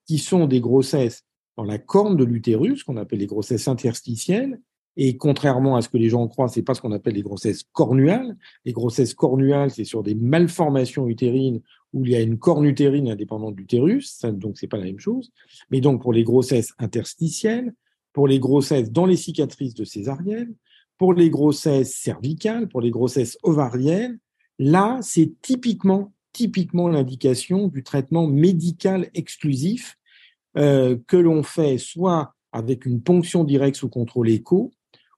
qui 0.05 0.17
sont 0.17 0.47
des 0.47 0.61
grossesses 0.61 1.23
dans 1.57 1.63
la 1.63 1.77
corne 1.77 2.17
de 2.17 2.23
l'utérus, 2.23 2.83
qu'on 2.83 2.97
appelle 2.97 3.19
les 3.19 3.27
grossesses 3.27 3.67
interstitielles. 3.67 4.59
Et 4.95 5.17
contrairement 5.17 5.75
à 5.75 5.81
ce 5.81 5.89
que 5.89 5.97
les 5.97 6.09
gens 6.09 6.27
croient, 6.27 6.47
c'est 6.47 6.61
pas 6.61 6.73
ce 6.73 6.81
qu'on 6.81 6.91
appelle 6.91 7.15
les 7.15 7.21
grossesses 7.21 7.63
cornuales. 7.71 8.37
Les 8.65 8.73
grossesses 8.73 9.13
cornuales, 9.13 9.71
c'est 9.71 9.85
sur 9.85 10.03
des 10.03 10.15
malformations 10.15 11.07
utérines 11.07 11.61
où 11.93 12.05
il 12.05 12.11
y 12.11 12.15
a 12.15 12.21
une 12.21 12.37
corne 12.37 12.65
utérine 12.65 13.09
indépendante 13.09 13.55
du 13.55 13.61
l'utérus, 13.61 14.21
donc 14.23 14.57
c'est 14.57 14.67
pas 14.67 14.77
la 14.77 14.85
même 14.85 14.99
chose. 14.99 15.31
Mais 15.69 15.79
donc 15.79 16.01
pour 16.01 16.11
les 16.11 16.23
grossesses 16.23 16.73
interstitielles, 16.79 17.73
pour 18.13 18.27
les 18.27 18.39
grossesses 18.39 18.91
dans 18.91 19.05
les 19.05 19.15
cicatrices 19.15 19.73
de 19.73 19.83
césarienne, 19.83 20.55
pour 20.97 21.13
les 21.13 21.29
grossesses 21.29 21.95
cervicales, 21.95 22.67
pour 22.67 22.81
les 22.81 22.91
grossesses 22.91 23.37
ovariennes, 23.43 24.19
là, 24.59 24.99
c'est 25.01 25.33
typiquement, 25.41 26.13
typiquement 26.31 26.87
l'indication 26.87 27.67
du 27.67 27.83
traitement 27.83 28.27
médical 28.27 29.09
exclusif 29.13 29.97
euh, 30.57 30.97
que 31.07 31.17
l'on 31.17 31.43
fait 31.43 31.77
soit 31.77 32.35
avec 32.51 32.85
une 32.85 33.01
ponction 33.01 33.43
directe 33.43 33.77
sous 33.77 33.89
contrôle 33.89 34.29
écho, 34.29 34.71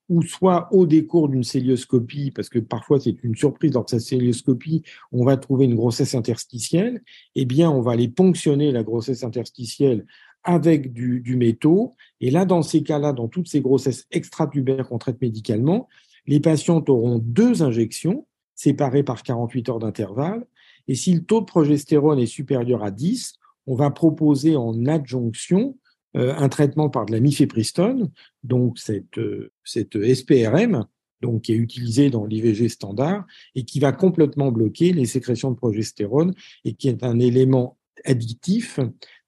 ou 0.09 0.21
soit 0.21 0.67
au 0.71 0.85
décours 0.85 1.29
d'une 1.29 1.43
célioscopie, 1.43 2.31
parce 2.31 2.49
que 2.49 2.59
parfois 2.59 2.99
c'est 2.99 3.23
une 3.23 3.35
surprise 3.35 3.73
lors 3.73 3.85
de 3.85 3.89
sa 3.89 3.99
célioscopie, 3.99 4.83
on 5.11 5.25
va 5.25 5.37
trouver 5.37 5.65
une 5.65 5.75
grossesse 5.75 6.15
interstitielle, 6.15 7.01
eh 7.35 7.45
bien 7.45 7.69
on 7.71 7.81
va 7.81 7.93
aller 7.93 8.07
ponctionner 8.07 8.71
la 8.71 8.83
grossesse 8.83 9.23
interstitielle 9.23 10.05
avec 10.43 10.93
du, 10.93 11.21
du 11.21 11.35
métaux. 11.35 11.95
Et 12.21 12.29
là, 12.29 12.45
dans 12.45 12.61
ces 12.61 12.83
cas-là, 12.83 13.13
dans 13.13 13.27
toutes 13.27 13.47
ces 13.47 13.61
grossesses 13.61 14.05
extratubaires 14.11 14.87
qu'on 14.87 14.99
traite 14.99 15.19
médicalement, 15.19 15.89
les 16.27 16.39
patientes 16.39 16.89
auront 16.89 17.19
deux 17.19 17.63
injections 17.63 18.27
séparées 18.53 19.03
par 19.03 19.23
48 19.23 19.69
heures 19.69 19.79
d'intervalle. 19.79 20.45
Et 20.87 20.95
si 20.95 21.13
le 21.13 21.23
taux 21.23 21.41
de 21.41 21.45
progestérone 21.45 22.19
est 22.19 22.27
supérieur 22.27 22.83
à 22.83 22.91
10, 22.91 23.33
on 23.67 23.75
va 23.75 23.89
proposer 23.89 24.55
en 24.55 24.85
adjonction 24.85 25.77
un 26.15 26.49
traitement 26.49 26.89
par 26.89 27.05
de 27.05 27.11
la 27.11 27.19
mifepristone, 27.19 28.11
donc 28.43 28.79
cette, 28.79 29.17
euh, 29.17 29.51
cette 29.63 30.01
SPRM, 30.01 30.85
donc 31.21 31.43
qui 31.43 31.53
est 31.53 31.57
utilisée 31.57 32.09
dans 32.09 32.25
l'IVG 32.25 32.69
standard 32.69 33.25
et 33.55 33.65
qui 33.65 33.79
va 33.79 33.91
complètement 33.91 34.51
bloquer 34.51 34.93
les 34.93 35.05
sécrétions 35.05 35.51
de 35.51 35.57
progestérone 35.57 36.33
et 36.63 36.73
qui 36.73 36.87
est 36.87 37.03
un 37.03 37.19
élément 37.19 37.77
additif 38.03 38.79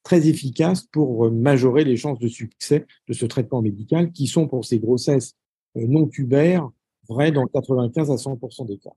très 0.04 0.28
efficace 0.28 0.84
pour 0.84 1.32
majorer 1.32 1.84
les 1.84 1.98
chances 1.98 2.20
de 2.20 2.28
succès 2.28 2.86
de 3.08 3.14
ce 3.14 3.26
traitement 3.26 3.62
médical 3.62 4.12
qui 4.12 4.28
sont 4.28 4.48
pour 4.48 4.64
ces 4.64 4.80
grossesses 4.80 5.36
euh, 5.76 5.86
non 5.88 6.08
tubaires 6.08 6.70
vraies 7.10 7.32
dans 7.32 7.46
95 7.46 8.12
à 8.12 8.16
100% 8.16 8.68
des 8.68 8.78
cas. 8.78 8.92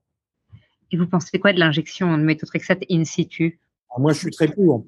Et 0.91 0.97
vous 0.97 1.07
pensez 1.07 1.39
quoi 1.39 1.53
de 1.53 1.59
l'injection 1.59 2.17
de 2.17 2.23
méthotrexate 2.23 2.83
in 2.89 3.05
situ? 3.05 3.59
Moi, 3.97 4.13
je 4.13 4.19
suis 4.19 4.31
très 4.31 4.47
pour. 4.49 4.85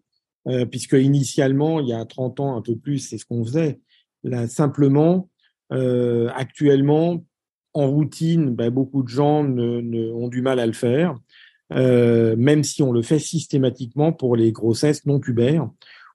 Euh, 0.48 0.66
puisque 0.66 0.94
initialement, 0.94 1.80
il 1.80 1.88
y 1.88 1.94
a 1.94 2.04
30 2.04 2.40
ans, 2.40 2.58
un 2.58 2.62
peu 2.62 2.76
plus, 2.76 3.00
c'est 3.00 3.18
ce 3.18 3.26
qu'on 3.26 3.46
faisait. 3.46 3.80
Là, 4.24 4.48
simplement, 4.48 5.30
euh, 5.72 6.30
actuellement, 6.36 7.26
en 7.74 7.90
routine, 7.90 8.54
ben, 8.54 8.70
beaucoup 8.70 9.04
de 9.04 9.08
gens 9.08 9.44
ne, 9.44 10.12
ont 10.12 10.28
du 10.28 10.42
mal 10.42 10.60
à 10.60 10.68
le 10.68 10.74
faire, 10.74 11.18
euh, 11.72 12.36
même 12.36 12.64
si 12.64 12.84
on 12.84 12.92
le 12.92 13.02
fait 13.02 13.20
systématiquement 13.20 14.12
pour 14.12 14.36
les 14.36 14.52
grossesses 14.52 15.06
non 15.06 15.20
tubaires, 15.20 15.70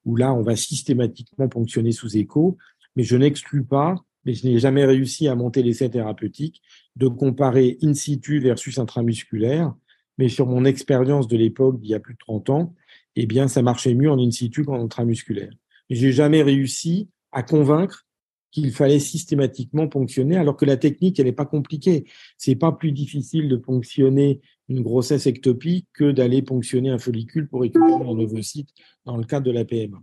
où 0.05 0.15
là, 0.17 0.33
on 0.33 0.43
va 0.43 0.57
systématiquement 0.57 1.49
ponctionner 1.49 1.93
sous 1.93 2.17
écho. 2.17 2.57
Mais 2.97 3.03
je 3.03 3.17
n'exclus 3.17 3.65
pas, 3.65 3.97
mais 4.25 4.35
je 4.35 4.47
n'ai 4.47 4.59
jamais 4.59 4.85
réussi 4.85 5.27
à 5.27 5.35
monter 5.35 5.63
l'essai 5.63 5.91
thérapeutique, 5.91 6.63
de 6.97 7.09
comparer 7.09 7.79
in 7.83 7.95
situ 7.95 8.41
versus 8.41 8.79
intramusculaire. 8.79 9.75
Mais 10.19 10.29
sur 10.29 10.47
mon 10.47 10.65
expérience 10.65 11.29
de 11.29 11.37
l'époque 11.37 11.81
d'il 11.81 11.91
y 11.91 11.95
a 11.95 12.01
plus 12.01 12.15
de 12.15 12.19
30 12.19 12.51
ans, 12.51 12.75
eh 13.17 13.27
bien, 13.27 13.49
ça 13.49 13.63
marchait 13.63 13.95
mieux 13.95 14.11
en 14.11 14.19
in 14.19 14.31
situ 14.31 14.65
qu'en 14.65 14.83
intramusculaire. 14.83 15.53
J'ai 15.91 16.13
jamais 16.13 16.43
réussi 16.43 17.09
à 17.33 17.43
convaincre 17.43 18.07
qu'il 18.51 18.73
fallait 18.73 18.99
systématiquement 18.99 19.89
ponctionner, 19.89 20.37
alors 20.37 20.57
que 20.57 20.65
la 20.65 20.77
technique, 20.77 21.19
elle 21.19 21.27
n'est 21.27 21.33
pas 21.33 21.45
compliquée. 21.45 22.07
C'est 22.39 22.57
pas 22.57 22.73
plus 22.73 22.93
difficile 22.93 23.49
de 23.49 23.57
ponctionner 23.57 24.41
une 24.69 24.83
grossesse 24.83 25.27
ectopique 25.27 25.87
que 25.93 26.11
d'aller 26.11 26.43
ponctionner 26.43 26.91
un 26.91 26.99
follicule 26.99 27.49
pour 27.49 27.63
récupérer 27.63 27.93
un 27.93 28.19
ovocyte 28.19 28.71
dans 29.05 29.17
le 29.17 29.25
cadre 29.25 29.47
de 29.47 29.51
la 29.51 29.65
PMA. 29.65 29.99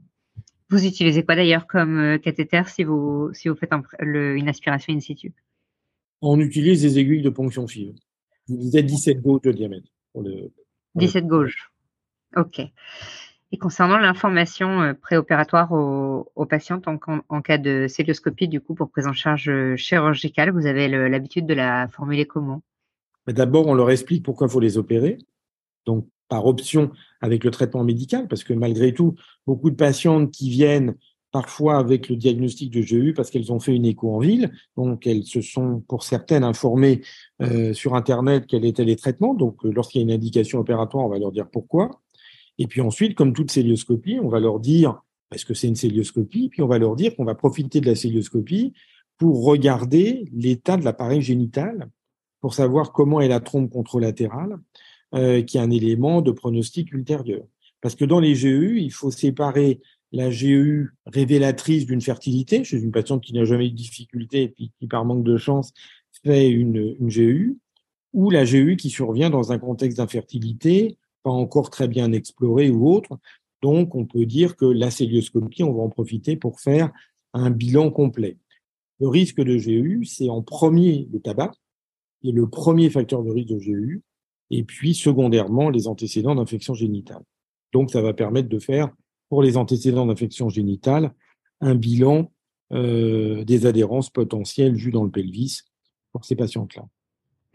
Vous 0.70 0.86
utilisez 0.86 1.24
quoi 1.24 1.36
d'ailleurs 1.36 1.68
comme 1.68 2.00
euh, 2.00 2.18
cathéter 2.18 2.64
si 2.68 2.84
vous, 2.84 3.30
si 3.34 3.50
vous 3.50 3.56
faites 3.56 3.72
une 4.00 4.50
aspiration 4.50 4.94
in 4.94 5.00
situ? 5.00 5.34
On 6.22 6.40
utilise 6.40 6.82
des 6.82 6.98
aiguilles 6.98 7.22
de 7.22 7.30
ponction 7.30 7.68
FIV. 7.68 7.94
Vous 8.48 8.58
disais 8.58 8.82
17 8.82 9.22
gauges 9.22 9.42
de 9.42 9.52
diamètre. 9.52 9.90
Pour 10.12 10.24
le, 10.24 10.52
17 10.96 11.28
gauges. 11.28 11.72
Ok. 12.36 12.62
Et 13.52 13.58
concernant 13.58 13.98
l'information 13.98 14.82
euh, 14.82 14.94
préopératoire 14.94 15.72
aux, 15.72 16.46
patientes 16.46 16.88
en, 16.88 17.42
cas 17.42 17.58
de 17.58 17.88
célioscopie, 17.88 18.48
du 18.48 18.60
coup, 18.60 18.76
pour 18.76 18.90
prise 18.90 19.08
en 19.08 19.14
charge 19.14 19.50
euh, 19.50 19.76
chirurgicale, 19.76 20.52
vous 20.52 20.66
avez 20.66 20.88
l'habitude 20.88 21.46
de 21.46 21.54
la 21.54 21.88
formuler 21.88 22.26
comment? 22.26 22.62
D'abord, 23.28 23.68
on 23.68 23.74
leur 23.74 23.92
explique 23.92 24.24
pourquoi 24.24 24.48
il 24.48 24.52
faut 24.52 24.60
les 24.60 24.78
opérer. 24.78 25.18
Donc, 25.86 26.08
par 26.28 26.46
option 26.46 26.92
avec 27.22 27.44
le 27.44 27.52
traitement 27.52 27.84
médical, 27.84 28.28
parce 28.28 28.44
que 28.44 28.54
malgré 28.54 28.94
tout, 28.94 29.16
beaucoup 29.46 29.70
de 29.70 29.76
patientes 29.76 30.32
qui 30.32 30.50
viennent 30.50 30.96
parfois 31.32 31.78
avec 31.78 32.10
le 32.10 32.16
diagnostic 32.16 32.72
de 32.72 32.82
GU 32.82 33.14
parce 33.14 33.30
qu'elles 33.30 33.52
ont 33.52 33.60
fait 33.60 33.76
une 33.76 33.86
écho 33.86 34.16
en 34.16 34.20
ville, 34.20 34.52
donc 34.78 35.06
elles 35.06 35.26
se 35.26 35.42
sont 35.42 35.84
pour 35.88 36.04
certaines 36.04 36.46
informées 36.46 37.02
euh, 37.42 37.74
sur 37.74 37.94
Internet 37.94 38.46
quels 38.48 38.66
étaient 38.66 38.86
les 38.86 38.96
traitements. 38.96 39.34
Donc, 39.34 39.58
lorsqu'il 39.64 40.00
y 40.00 40.04
a 40.04 40.06
une 40.06 40.14
indication 40.14 40.60
opératoire, 40.60 41.06
on 41.06 41.10
va 41.10 41.20
leur 41.20 41.32
dire 41.32 41.50
pourquoi. 41.50 42.02
Et 42.58 42.68
puis 42.68 42.82
ensuite, 42.82 43.16
comme 43.16 43.34
toute 43.34 43.52
célioscopie, 43.52 44.20
on 44.22 44.30
va 44.30 44.40
leur 44.40 44.60
dire, 44.60 45.02
parce 45.30 45.44
que 45.44 45.54
c'est 45.54 45.68
une 45.68 45.76
célioscopie, 45.76 46.50
puis 46.50 46.62
on 46.62 46.68
va 46.68 46.80
leur 46.80 46.96
dire 46.96 47.16
qu'on 47.16 47.26
va 47.26 47.36
profiter 47.36 47.82
de 47.82 47.88
la 47.88 47.96
célioscopie 47.96 48.74
pour 49.18 49.46
regarder 49.46 50.30
l'état 50.34 50.78
de 50.78 50.86
l'appareil 50.86 51.22
génital, 51.22 51.90
pour 52.42 52.54
savoir 52.54 52.92
comment 52.92 53.22
est 53.22 53.28
la 53.28 53.40
trompe 53.40 53.72
contralatérale, 53.72 54.58
euh, 55.14 55.42
qui 55.42 55.58
est 55.58 55.62
un 55.62 55.72
élément 55.72 56.22
de 56.22 56.32
pronostic 56.32 56.92
ultérieur. 56.94 57.44
Parce 57.82 57.96
que 57.96 58.06
dans 58.06 58.20
les 58.20 58.34
GU, 58.34 58.80
il 58.80 58.92
faut 58.92 59.12
séparer 59.12 59.80
la 60.12 60.30
GU 60.30 60.94
révélatrice 61.06 61.86
d'une 61.86 62.02
fertilité, 62.02 62.64
chez 62.64 62.78
une 62.78 62.92
patiente 62.92 63.24
qui 63.24 63.34
n'a 63.34 63.46
jamais 63.46 63.68
eu 63.68 63.72
de 63.72 63.76
difficulté 63.76 64.44
et 64.44 64.48
puis 64.50 64.72
qui, 64.80 64.88
par 64.88 65.06
manque 65.06 65.24
de 65.24 65.38
chance, 65.38 65.74
fait 66.24 66.50
une, 66.50 66.96
GU, 67.00 67.58
ou 68.14 68.30
la 68.30 68.46
GU 68.46 68.78
qui 68.78 68.90
survient 68.90 69.30
dans 69.30 69.52
un 69.52 69.60
contexte 69.60 69.98
d'infertilité 69.98 70.98
pas 71.26 71.32
encore 71.32 71.72
très 71.72 71.88
bien 71.88 72.12
exploré 72.12 72.70
ou 72.70 72.88
autre. 72.88 73.18
Donc, 73.64 73.96
on 73.96 74.06
peut 74.06 74.28
dire 74.28 74.56
que 74.56 74.66
la 74.66 74.92
célioscopie, 74.92 75.64
on 75.64 75.74
va 75.74 75.82
en 75.82 75.90
profiter 75.90 76.36
pour 76.36 76.60
faire 76.60 76.92
un 77.34 77.50
bilan 77.50 77.90
complet. 77.90 78.38
Le 79.00 79.08
risque 79.08 79.42
de 79.42 79.58
GU, 79.58 80.06
c'est 80.06 80.30
en 80.30 80.44
premier 80.44 81.10
le 81.12 81.20
tabac, 81.20 81.52
qui 82.22 82.30
est 82.30 82.32
le 82.32 82.48
premier 82.48 82.92
facteur 82.92 83.24
de 83.24 83.32
risque 83.32 83.50
de 83.50 83.58
GU, 83.58 84.04
et 84.52 84.64
puis 84.64 84.94
secondairement 84.94 85.72
les 85.72 85.88
antécédents 85.88 86.36
d'infection 86.36 86.76
génitale. 86.76 87.24
Donc, 87.74 87.90
ça 87.90 88.04
va 88.04 88.14
permettre 88.14 88.48
de 88.48 88.60
faire, 88.60 88.94
pour 89.30 89.42
les 89.42 89.58
antécédents 89.58 90.06
d'infection 90.06 90.50
génitale, 90.50 91.12
un 91.60 91.74
bilan 91.74 92.32
euh, 92.72 93.44
des 93.46 93.66
adhérences 93.66 94.12
potentielles 94.12 94.76
vues 94.76 94.92
dans 94.92 95.04
le 95.04 95.10
pelvis 95.10 95.62
pour 96.12 96.24
ces 96.24 96.36
patientes-là. 96.36 96.86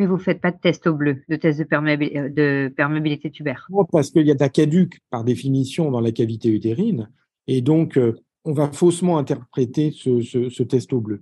Mais 0.00 0.06
vous 0.06 0.16
ne 0.16 0.22
faites 0.22 0.40
pas 0.40 0.50
de 0.50 0.58
test 0.58 0.86
au 0.86 0.94
bleu, 0.94 1.22
de 1.28 1.36
test 1.36 1.58
de, 1.58 1.64
perméabilité, 1.64 2.30
de 2.30 2.72
perméabilité 2.74 3.30
tubaire 3.30 3.66
Non, 3.68 3.84
parce 3.84 4.10
qu'il 4.10 4.26
y 4.26 4.30
a 4.30 4.34
de 4.34 4.40
la 4.40 4.48
caduc 4.48 4.98
par 5.10 5.24
définition 5.24 5.90
dans 5.90 6.00
la 6.00 6.10
cavité 6.10 6.48
utérine. 6.48 7.10
Et 7.46 7.60
donc, 7.60 7.98
euh, 7.98 8.18
on 8.46 8.54
va 8.54 8.72
faussement 8.72 9.18
interpréter 9.18 9.90
ce, 9.90 10.62
test 10.62 10.94
au 10.94 11.02
bleu. 11.02 11.20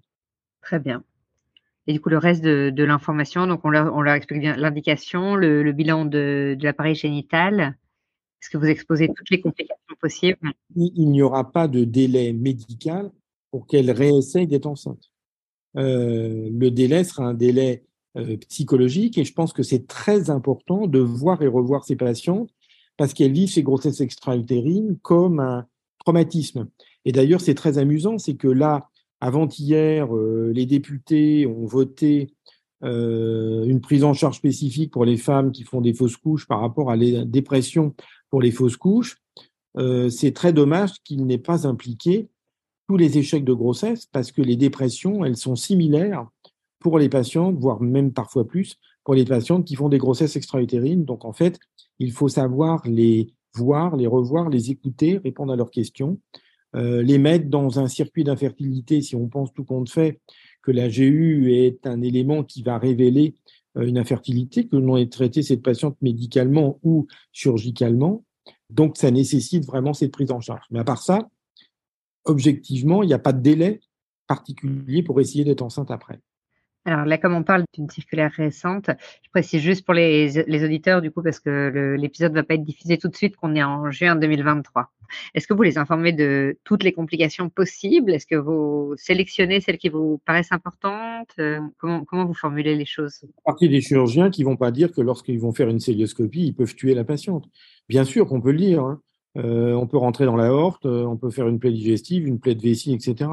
Très 0.62 0.78
bien. 0.78 1.02
Et 1.88 1.92
du 1.92 2.00
coup, 2.00 2.08
le 2.08 2.18
reste 2.18 2.44
de, 2.44 2.85
l'information, 2.85 3.49
donc 3.49 3.64
on 3.64 3.70
leur, 3.70 3.92
on 3.97 4.00
leur, 4.00 4.14
explique 4.14 4.38
bien 4.38 4.56
l'indication, 4.56 5.35
le, 5.35 5.73
bilan 5.73 6.04
de, 6.04 6.56
l'appareil 6.61 6.94
génital. 6.94 7.76
Est-ce 8.40 8.49
que 8.49 8.58
vous 8.58 8.66
exposez 8.66 9.08
toutes 9.08 9.30
les 9.30 9.40
complications 9.40 9.97
possibles? 10.00 10.52
Il, 10.76 11.11
n'y 11.11 11.23
aura 11.23 11.50
pas 11.50 11.66
de 11.66 11.82
délai 11.82 12.32
médical 12.32 13.11
pour 13.50 13.66
qu'elle 13.66 13.90
réessaye 13.90 14.47
d'être 14.47 14.66
enceinte. 14.66 15.11
Euh, 15.76 16.49
le 16.52 16.70
délai 16.70 17.02
sera 17.02 17.25
un 17.25 17.35
délai 17.35 17.82
euh, 17.82 17.88
psychologique. 18.48 19.18
Et 19.18 19.25
je 19.25 19.32
pense 19.32 19.52
que 19.52 19.62
c'est 19.62 19.87
très 19.87 20.30
important 20.30 20.87
de 20.87 20.98
voir 20.98 21.42
et 21.42 21.46
revoir 21.46 21.84
ces 21.84 21.96
patients 21.96 22.46
parce 22.96 23.14
qu'elles 23.14 23.32
vivent 23.32 23.50
ces 23.50 23.62
grossesses 23.62 24.00
extra-utérines 24.00 24.98
comme 25.02 25.40
un 25.40 25.66
traumatisme. 26.00 26.68
Et 27.04 27.12
d'ailleurs, 27.12 27.40
c'est 27.40 27.54
très 27.54 27.78
amusant, 27.78 28.18
c'est 28.18 28.34
que 28.34 28.48
là, 28.48 28.88
avant-hier, 29.20 30.14
euh, 30.14 30.52
les 30.54 30.66
députés 30.66 31.46
ont 31.46 31.64
voté 31.64 32.34
euh, 32.84 33.64
une 33.64 33.80
prise 33.80 34.04
en 34.04 34.14
charge 34.14 34.37
spécifique 34.37 34.92
pour 34.92 35.04
les 35.04 35.16
femmes 35.16 35.52
qui 35.52 35.64
font 35.64 35.80
des 35.80 35.94
fausses 35.94 36.16
couches 36.16 36.46
par 36.46 36.60
rapport 36.60 36.90
à 36.90 36.96
la 36.96 37.25
dépression 37.25 37.94
pour 38.30 38.42
les 38.42 38.50
fausses 38.50 38.76
couches. 38.76 39.16
c'est 40.10 40.34
très 40.34 40.52
dommage 40.52 40.90
qu'il 41.04 41.25
n'ait 41.25 41.38
pas 41.38 41.66
impliqué 41.66 42.28
tous 42.88 42.96
les 42.96 43.18
échecs 43.18 43.44
de 43.44 43.52
grossesse 43.52 44.06
parce 44.06 44.32
que 44.32 44.42
les 44.42 44.56
dépressions, 44.56 45.25
elles 45.25 45.37
sont 45.37 45.56
similaires 45.56 46.26
pour 46.78 46.99
les 46.99 47.08
patientes, 47.08 47.56
voire 47.58 47.80
même 47.80 48.12
parfois 48.12 48.47
plus, 48.47 48.76
pour 49.04 49.14
les 49.14 49.25
patientes 49.25 49.64
qui 49.64 49.75
font 49.75 49.88
des 49.88 49.99
grossesses 49.99 50.37
extra-utérines. 50.37 51.04
Donc, 51.04 51.25
en 51.25 51.32
fait, 51.32 51.58
il 51.99 52.12
faut 52.12 52.28
savoir 52.28 52.82
les 52.87 53.32
voir, 53.54 53.97
les 53.97 54.06
revoir, 54.06 54.49
les 54.49 54.70
écouter, 54.70 55.18
répondre 55.18 55.52
à 55.52 55.56
leurs 55.56 55.70
questions, 55.70 56.18
euh, 56.76 57.02
les 57.02 57.18
mettre 57.18 57.49
dans 57.49 57.80
un 57.80 57.88
circuit 57.88 58.25
d'infertilité 58.25 59.00
si 59.00 59.16
on 59.16 59.28
pense 59.28 59.52
tout 59.52 59.64
compte 59.64 59.88
fait 59.88 60.20
que 60.62 60.70
la 60.70 60.88
GU 60.88 61.52
est 61.52 61.87
un 61.87 62.02
élément 62.02 62.44
qui 62.44 62.62
va 62.62 62.78
révéler 62.78 63.35
euh, 63.76 63.87
une 63.87 63.99
infertilité, 63.99 64.66
que 64.66 64.76
l'on 64.76 64.97
ait 64.97 65.08
traité 65.08 65.42
cette 65.42 65.62
patiente 65.62 65.97
médicalement 66.02 66.78
ou 66.82 67.06
chirurgicalement. 67.32 68.25
Donc, 68.70 68.97
ça 68.97 69.11
nécessite 69.11 69.64
vraiment 69.64 69.94
cette 69.94 70.12
prise 70.12 70.30
en 70.30 70.40
charge. 70.40 70.66
Mais 70.70 70.80
à 70.80 70.85
part 70.85 71.02
ça, 71.02 71.28
objectivement, 72.25 73.02
il 73.02 73.06
n'y 73.06 73.14
a 73.14 73.18
pas 73.18 73.32
de 73.32 73.40
délai 73.40 73.80
particulier 74.26 75.02
pour 75.02 75.20
essayer 75.20 75.44
d'être 75.44 75.62
enceinte 75.62 75.90
après. 75.90 76.20
Alors 76.85 77.04
là, 77.04 77.18
comme 77.18 77.35
on 77.35 77.42
parle 77.42 77.64
d'une 77.75 77.90
circulaire 77.90 78.32
récente, 78.32 78.90
je 79.23 79.30
précise 79.30 79.61
juste 79.61 79.85
pour 79.85 79.94
les, 79.94 80.38
auditeurs, 80.64 81.02
du 81.02 81.11
coup, 81.11 81.23
parce 81.23 81.38
que 81.38 81.97
l'épisode 81.99 82.32
ne 82.32 82.37
va 82.37 82.42
pas 82.44 82.54
être 82.54 82.64
diffusé 82.64 82.97
tout 82.97 83.08
de 83.08 83.16
suite, 83.16 83.37
qu'on 83.37 83.54
est 83.54 83.62
en 83.62 83.90
juin 83.90 84.16
2023. 84.16 84.90
Est-ce 85.35 85.47
que 85.47 85.54
vous 85.54 85.62
les 85.62 85.78
informez 85.78 86.12
de 86.12 86.58
toutes 86.64 86.82
les 86.82 86.92
complications 86.92 87.49
possibles? 87.49 88.12
Est-ce 88.12 88.26
que 88.26 88.37
vous 88.37 88.94
sélectionnez 88.97 89.61
celles 89.61 89.78
qui 89.78 89.88
vous 89.88 90.20
paraissent 90.25 90.52
importantes? 90.52 91.32
Euh, 91.38 91.61
comment, 91.78 92.04
vous 92.25 92.35
formulez 92.35 92.75
les 92.75 92.85
choses? 92.85 93.25
Partie 93.44 93.68
des 93.68 93.80
chirurgiens 93.80 94.30
qui 94.30 94.42
ne 94.42 94.47
vont 94.47 94.56
pas 94.56 94.70
dire 94.70 94.92
que 94.92 95.00
lorsqu'ils 95.00 95.40
vont 95.40 95.52
faire 95.52 95.68
une 95.68 95.80
célioscopie, 95.80 96.47
ils 96.47 96.54
peuvent 96.54 96.75
tuer 96.75 96.94
la 96.94 97.04
patiente. 97.04 97.49
Bien 97.88 98.04
sûr 98.04 98.26
qu'on 98.26 98.40
peut 98.40 98.52
le 98.52 98.58
dire. 98.58 98.82
Hein. 98.82 99.00
Euh, 99.37 99.73
on 99.75 99.87
peut 99.87 99.99
rentrer 99.99 100.25
dans 100.25 100.37
la 100.37 100.52
horte, 100.52 100.87
euh, 100.87 101.04
on 101.04 101.16
peut 101.16 101.30
faire 101.30 101.49
une 101.49 101.58
plaie 101.58 101.70
digestive, 101.70 102.26
une 102.26 102.40
plaie 102.40 102.54
de 102.54 102.62
vessie, 102.62 102.92
etc. 102.92 103.30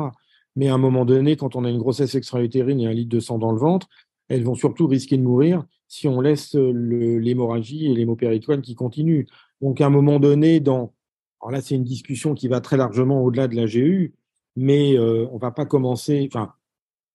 Mais 0.55 0.69
à 0.69 0.73
un 0.73 0.77
moment 0.77 1.05
donné, 1.05 1.35
quand 1.35 1.55
on 1.55 1.65
a 1.65 1.69
une 1.69 1.77
grossesse 1.79 2.15
extra-utérine 2.15 2.79
et 2.79 2.87
un 2.87 2.93
litre 2.93 3.09
de 3.09 3.19
sang 3.19 3.37
dans 3.37 3.51
le 3.51 3.59
ventre, 3.59 3.87
elles 4.29 4.43
vont 4.43 4.55
surtout 4.55 4.87
risquer 4.87 5.17
de 5.17 5.23
mourir 5.23 5.63
si 5.87 6.07
on 6.07 6.21
laisse 6.21 6.55
l'hémorragie 6.55 7.85
et 7.85 7.93
l'hémopéritoine 7.93 8.61
qui 8.61 8.75
continuent. 8.75 9.25
Donc, 9.61 9.81
à 9.81 9.87
un 9.87 9.89
moment 9.89 10.19
donné, 10.19 10.59
dans, 10.59 10.93
alors 11.41 11.51
là, 11.51 11.61
c'est 11.61 11.75
une 11.75 11.83
discussion 11.83 12.33
qui 12.33 12.47
va 12.47 12.61
très 12.61 12.77
largement 12.77 13.23
au-delà 13.23 13.47
de 13.47 13.55
la 13.55 13.65
GU, 13.65 14.13
mais 14.55 14.97
euh, 14.97 15.27
on 15.31 15.37
va 15.37 15.51
pas 15.51 15.65
commencer, 15.65 16.27
enfin, 16.31 16.53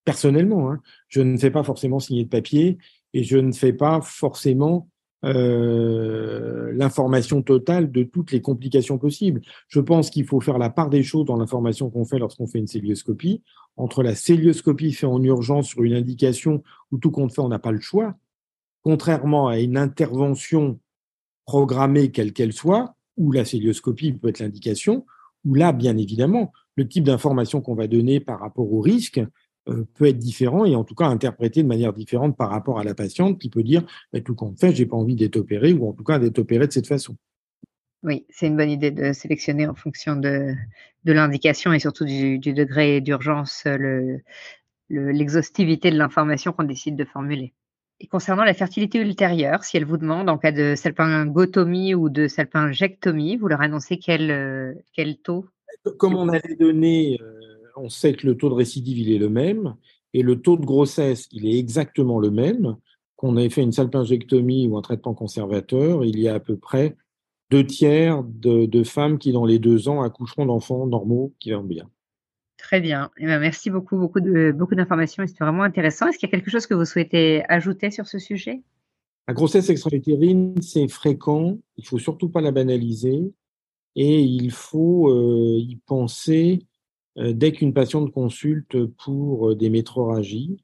personnellement, 0.04 0.70
hein, 0.70 0.80
je 1.08 1.20
ne 1.20 1.36
fais 1.36 1.50
pas 1.50 1.64
forcément 1.64 1.98
signer 1.98 2.24
de 2.24 2.28
papier 2.28 2.78
et 3.12 3.24
je 3.24 3.38
ne 3.38 3.52
fais 3.52 3.72
pas 3.72 4.00
forcément 4.02 4.88
euh, 5.24 6.72
l'information 6.72 7.42
totale 7.42 7.92
de 7.92 8.04
toutes 8.04 8.32
les 8.32 8.40
complications 8.40 8.96
possibles. 8.96 9.42
Je 9.68 9.80
pense 9.80 10.08
qu'il 10.08 10.24
faut 10.24 10.40
faire 10.40 10.56
la 10.56 10.70
part 10.70 10.88
des 10.88 11.02
choses 11.02 11.26
dans 11.26 11.36
l'information 11.36 11.90
qu'on 11.90 12.06
fait 12.06 12.18
lorsqu'on 12.18 12.46
fait 12.46 12.58
une 12.58 12.66
célioscopie, 12.66 13.42
entre 13.76 14.02
la 14.02 14.14
célioscopie 14.14 14.92
faite 14.92 15.10
en 15.10 15.22
urgence 15.22 15.68
sur 15.68 15.82
une 15.82 15.94
indication 15.94 16.62
où 16.90 16.98
tout 16.98 17.10
compte 17.10 17.34
fait, 17.34 17.42
on 17.42 17.48
n'a 17.48 17.58
pas 17.58 17.72
le 17.72 17.80
choix, 17.80 18.14
contrairement 18.82 19.48
à 19.48 19.58
une 19.58 19.76
intervention 19.76 20.78
programmée 21.44 22.10
quelle 22.10 22.32
qu'elle 22.32 22.54
soit, 22.54 22.94
où 23.16 23.32
la 23.32 23.44
célioscopie 23.44 24.12
peut 24.12 24.28
être 24.28 24.40
l'indication, 24.40 25.04
où 25.44 25.54
là, 25.54 25.72
bien 25.72 25.98
évidemment, 25.98 26.52
le 26.76 26.88
type 26.88 27.04
d'information 27.04 27.60
qu'on 27.60 27.74
va 27.74 27.88
donner 27.88 28.20
par 28.20 28.40
rapport 28.40 28.72
au 28.72 28.80
risque 28.80 29.20
peut 29.94 30.06
être 30.06 30.18
différent 30.18 30.64
et 30.64 30.74
en 30.74 30.84
tout 30.84 30.94
cas 30.94 31.06
interprété 31.06 31.62
de 31.62 31.68
manière 31.68 31.92
différente 31.92 32.36
par 32.36 32.50
rapport 32.50 32.78
à 32.78 32.84
la 32.84 32.94
patiente 32.94 33.38
qui 33.38 33.48
peut 33.48 33.62
dire 33.62 33.82
bah, 34.12 34.20
tout 34.20 34.34
compte 34.34 34.58
fait, 34.58 34.74
j'ai 34.74 34.86
pas 34.86 34.96
envie 34.96 35.16
d'être 35.16 35.36
opéré 35.36 35.72
ou 35.72 35.88
en 35.88 35.92
tout 35.92 36.04
cas 36.04 36.18
d'être 36.18 36.38
opéré 36.38 36.66
de 36.66 36.72
cette 36.72 36.86
façon. 36.86 37.16
Oui, 38.02 38.24
c'est 38.30 38.46
une 38.46 38.56
bonne 38.56 38.70
idée 38.70 38.90
de 38.90 39.12
sélectionner 39.12 39.66
en 39.66 39.74
fonction 39.74 40.16
de, 40.16 40.54
de 41.04 41.12
l'indication 41.12 41.72
et 41.72 41.78
surtout 41.78 42.04
du, 42.04 42.38
degré 42.38 43.00
d'urgence 43.00 43.66
l'exhaustivité 44.88 45.90
de 45.90 45.98
l'information 45.98 46.52
qu'on 46.52 46.64
décide 46.64 46.96
de 46.96 47.04
formuler. 47.04 47.52
Et 48.00 48.06
concernant 48.06 48.44
la 48.44 48.54
fertilité 48.54 48.98
ultérieure, 48.98 49.62
si 49.62 49.76
elle 49.76 49.84
vous 49.84 49.98
demande 49.98 50.30
en 50.30 50.38
cas 50.38 50.52
de 50.52 50.74
salpingotomie 50.74 51.94
ou 51.94 52.08
de 52.08 52.28
salpingectomie, 52.28 53.36
vous 53.36 53.48
leur 53.48 53.60
annoncez 53.60 53.98
quel, 53.98 54.30
euh, 54.30 54.72
quel 54.94 55.18
taux? 55.18 55.44
Comme 55.98 56.14
on 56.14 56.30
avait 56.30 56.56
donné 56.56 57.18
euh, 57.20 57.59
on 57.80 57.88
sait 57.88 58.14
que 58.14 58.26
le 58.26 58.36
taux 58.36 58.48
de 58.48 58.54
récidive, 58.54 58.98
il 58.98 59.12
est 59.12 59.18
le 59.18 59.28
même, 59.28 59.74
et 60.12 60.22
le 60.22 60.40
taux 60.40 60.56
de 60.56 60.64
grossesse, 60.64 61.28
il 61.32 61.46
est 61.46 61.58
exactement 61.58 62.18
le 62.18 62.30
même. 62.30 62.76
Qu'on 63.16 63.36
ait 63.36 63.50
fait 63.50 63.62
une 63.62 63.72
salpingectomie 63.72 64.66
ou 64.66 64.78
un 64.78 64.82
traitement 64.82 65.14
conservateur, 65.14 66.04
il 66.04 66.18
y 66.18 66.28
a 66.28 66.34
à 66.34 66.40
peu 66.40 66.56
près 66.56 66.96
deux 67.50 67.66
tiers 67.66 68.22
de, 68.24 68.82
femmes 68.84 69.18
qui, 69.18 69.32
dans 69.32 69.44
les 69.44 69.58
deux 69.58 69.88
ans, 69.88 70.02
accoucheront 70.02 70.46
d'enfants 70.46 70.86
normaux 70.86 71.34
qui 71.38 71.52
vont 71.52 71.64
bien. 71.64 71.90
Très 72.56 72.80
bien. 72.80 73.10
Eh 73.18 73.26
ben, 73.26 73.40
merci 73.40 73.70
beaucoup, 73.70 73.96
beaucoup 73.96 74.20
de 74.20 74.52
beaucoup 74.52 74.74
d'informations. 74.74 75.26
C'était 75.26 75.44
vraiment 75.44 75.62
intéressant. 75.62 76.08
Est-ce 76.08 76.18
qu'il 76.18 76.28
y 76.28 76.32
a 76.32 76.36
quelque 76.36 76.50
chose 76.50 76.66
que 76.66 76.74
vous 76.74 76.84
souhaitez 76.84 77.42
ajouter 77.48 77.90
sur 77.90 78.06
ce 78.06 78.18
sujet? 78.18 78.62
La 79.26 79.34
grossesse 79.34 79.70
extra-utérine, 79.70 80.60
c'est 80.60 80.88
fréquent. 80.88 81.58
Il 81.76 81.86
faut 81.86 81.98
surtout 81.98 82.28
pas 82.28 82.40
la 82.40 82.52
banaliser 82.52 83.32
et 83.96 84.20
il 84.20 84.50
faut 84.50 85.08
euh, 85.10 85.58
y 85.58 85.76
penser 85.86 86.66
dès 87.20 87.52
qu'une 87.52 87.74
patiente 87.74 88.12
consulte 88.12 88.86
pour 88.86 89.50
euh, 89.50 89.54
des 89.54 89.70
métroragies, 89.70 90.56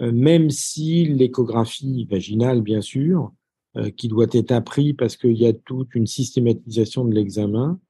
euh, 0.00 0.12
même 0.12 0.50
si 0.50 1.04
l'échographie 1.04 2.06
vaginale, 2.10 2.60
bien 2.60 2.80
sûr, 2.80 3.32
qui 3.96 4.08
doit 4.08 4.26
être 4.32 4.52
appris 4.52 4.92
parce 4.92 5.16
qu'il 5.16 5.38
y 5.38 5.46
a 5.46 5.54
toute 5.54 5.94
une 5.94 6.06
systématisation 6.06 7.06
de 7.06 7.14
l'examen, 7.14 7.80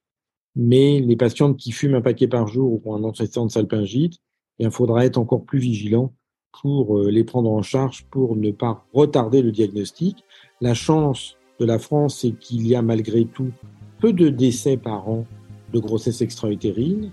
mais 0.54 1.00
les 1.00 1.16
patientes 1.16 1.56
qui 1.56 1.72
fument 1.72 1.96
un 1.96 2.00
paquet 2.00 2.28
par 2.28 2.46
jour 2.46 2.74
ou 2.74 2.82
ont 2.84 2.94
un 2.94 3.02
antécédent 3.02 3.46
de 3.46 3.50
salpingite, 3.50 4.20
il 4.60 4.70
faudra 4.70 5.04
être 5.04 5.18
encore 5.18 5.44
plus 5.44 5.58
vigilant 5.58 6.14
pour 6.52 7.00
les 7.00 7.24
prendre 7.24 7.50
en 7.50 7.62
charge 7.62 8.06
pour 8.12 8.36
ne 8.36 8.52
pas 8.52 8.86
retarder 8.92 9.42
le 9.42 9.50
diagnostic. 9.50 10.22
La 10.60 10.74
chance 10.74 11.36
de 11.58 11.64
la 11.64 11.80
France, 11.80 12.20
c'est 12.20 12.38
qu'il 12.38 12.64
y 12.64 12.76
a 12.76 12.82
malgré 12.82 13.24
tout 13.24 13.50
peu 13.98 14.12
de 14.12 14.28
décès 14.28 14.76
par 14.76 15.08
an 15.08 15.26
de 15.72 15.80
grossesse 15.80 16.20
extra-utérine 16.20 17.10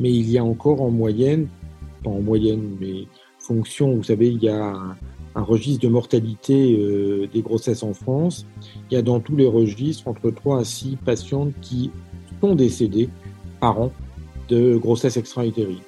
mais 0.00 0.10
il 0.10 0.28
y 0.30 0.38
a 0.38 0.44
encore 0.44 0.80
en 0.80 0.90
moyenne, 0.90 1.46
pas 2.02 2.10
en 2.10 2.20
moyenne, 2.20 2.76
mais 2.80 3.06
fonction, 3.38 3.94
vous 3.94 4.02
savez, 4.02 4.28
il 4.28 4.42
y 4.42 4.48
a 4.48 4.74
un, 5.34 5.42
registre 5.42 5.82
de 5.82 5.88
mortalité 5.88 6.76
euh, 6.76 7.28
des 7.32 7.42
grossesses 7.42 7.82
en 7.82 7.94
France. 7.94 8.46
Il 8.90 8.94
y 8.94 8.96
a 8.96 9.02
dans 9.02 9.20
tous 9.20 9.36
les 9.36 9.46
registres 9.46 10.08
entre 10.08 10.30
3 10.30 10.60
à 10.60 10.64
6 10.64 10.96
patientes 10.96 11.52
qui 11.60 11.90
sont 12.40 12.54
décédées 12.54 13.08
par 13.60 13.80
an 13.80 13.92
de 14.48 14.76
grossesse 14.76 15.16
extra-utérine. 15.16 15.78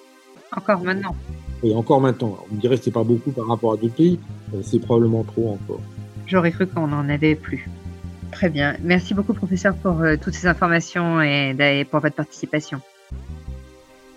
Encore 0.57 0.81
maintenant 0.81 1.17
Oui, 1.63 1.75
encore 1.75 2.01
maintenant. 2.01 2.39
On 2.51 2.55
me 2.55 2.61
dirait 2.61 2.77
que 2.77 2.85
ce 2.85 2.91
n'est 2.91 2.95
pas 2.95 3.05
beaucoup 3.05 3.31
par 3.31 3.47
rapport 3.49 3.73
à 3.73 3.77
d'autres 3.77 3.95
pays, 3.95 4.19
c'est 4.63 4.79
probablement 4.79 5.25
trop 5.25 5.53
encore. 5.53 5.81
J'aurais 6.27 6.53
cru 6.53 6.67
qu'on 6.67 6.87
n'en 6.87 7.09
avait 7.09 7.35
plus. 7.35 7.69
Très 8.31 8.49
bien. 8.49 8.77
Merci 8.83 9.13
beaucoup, 9.15 9.35
professeur, 9.35 9.75
pour 9.75 10.01
euh, 10.01 10.17
toutes 10.17 10.35
ces 10.35 10.47
informations 10.47 11.21
et 11.21 11.87
pour 11.91 12.01
votre 12.01 12.17
participation. 12.17 12.81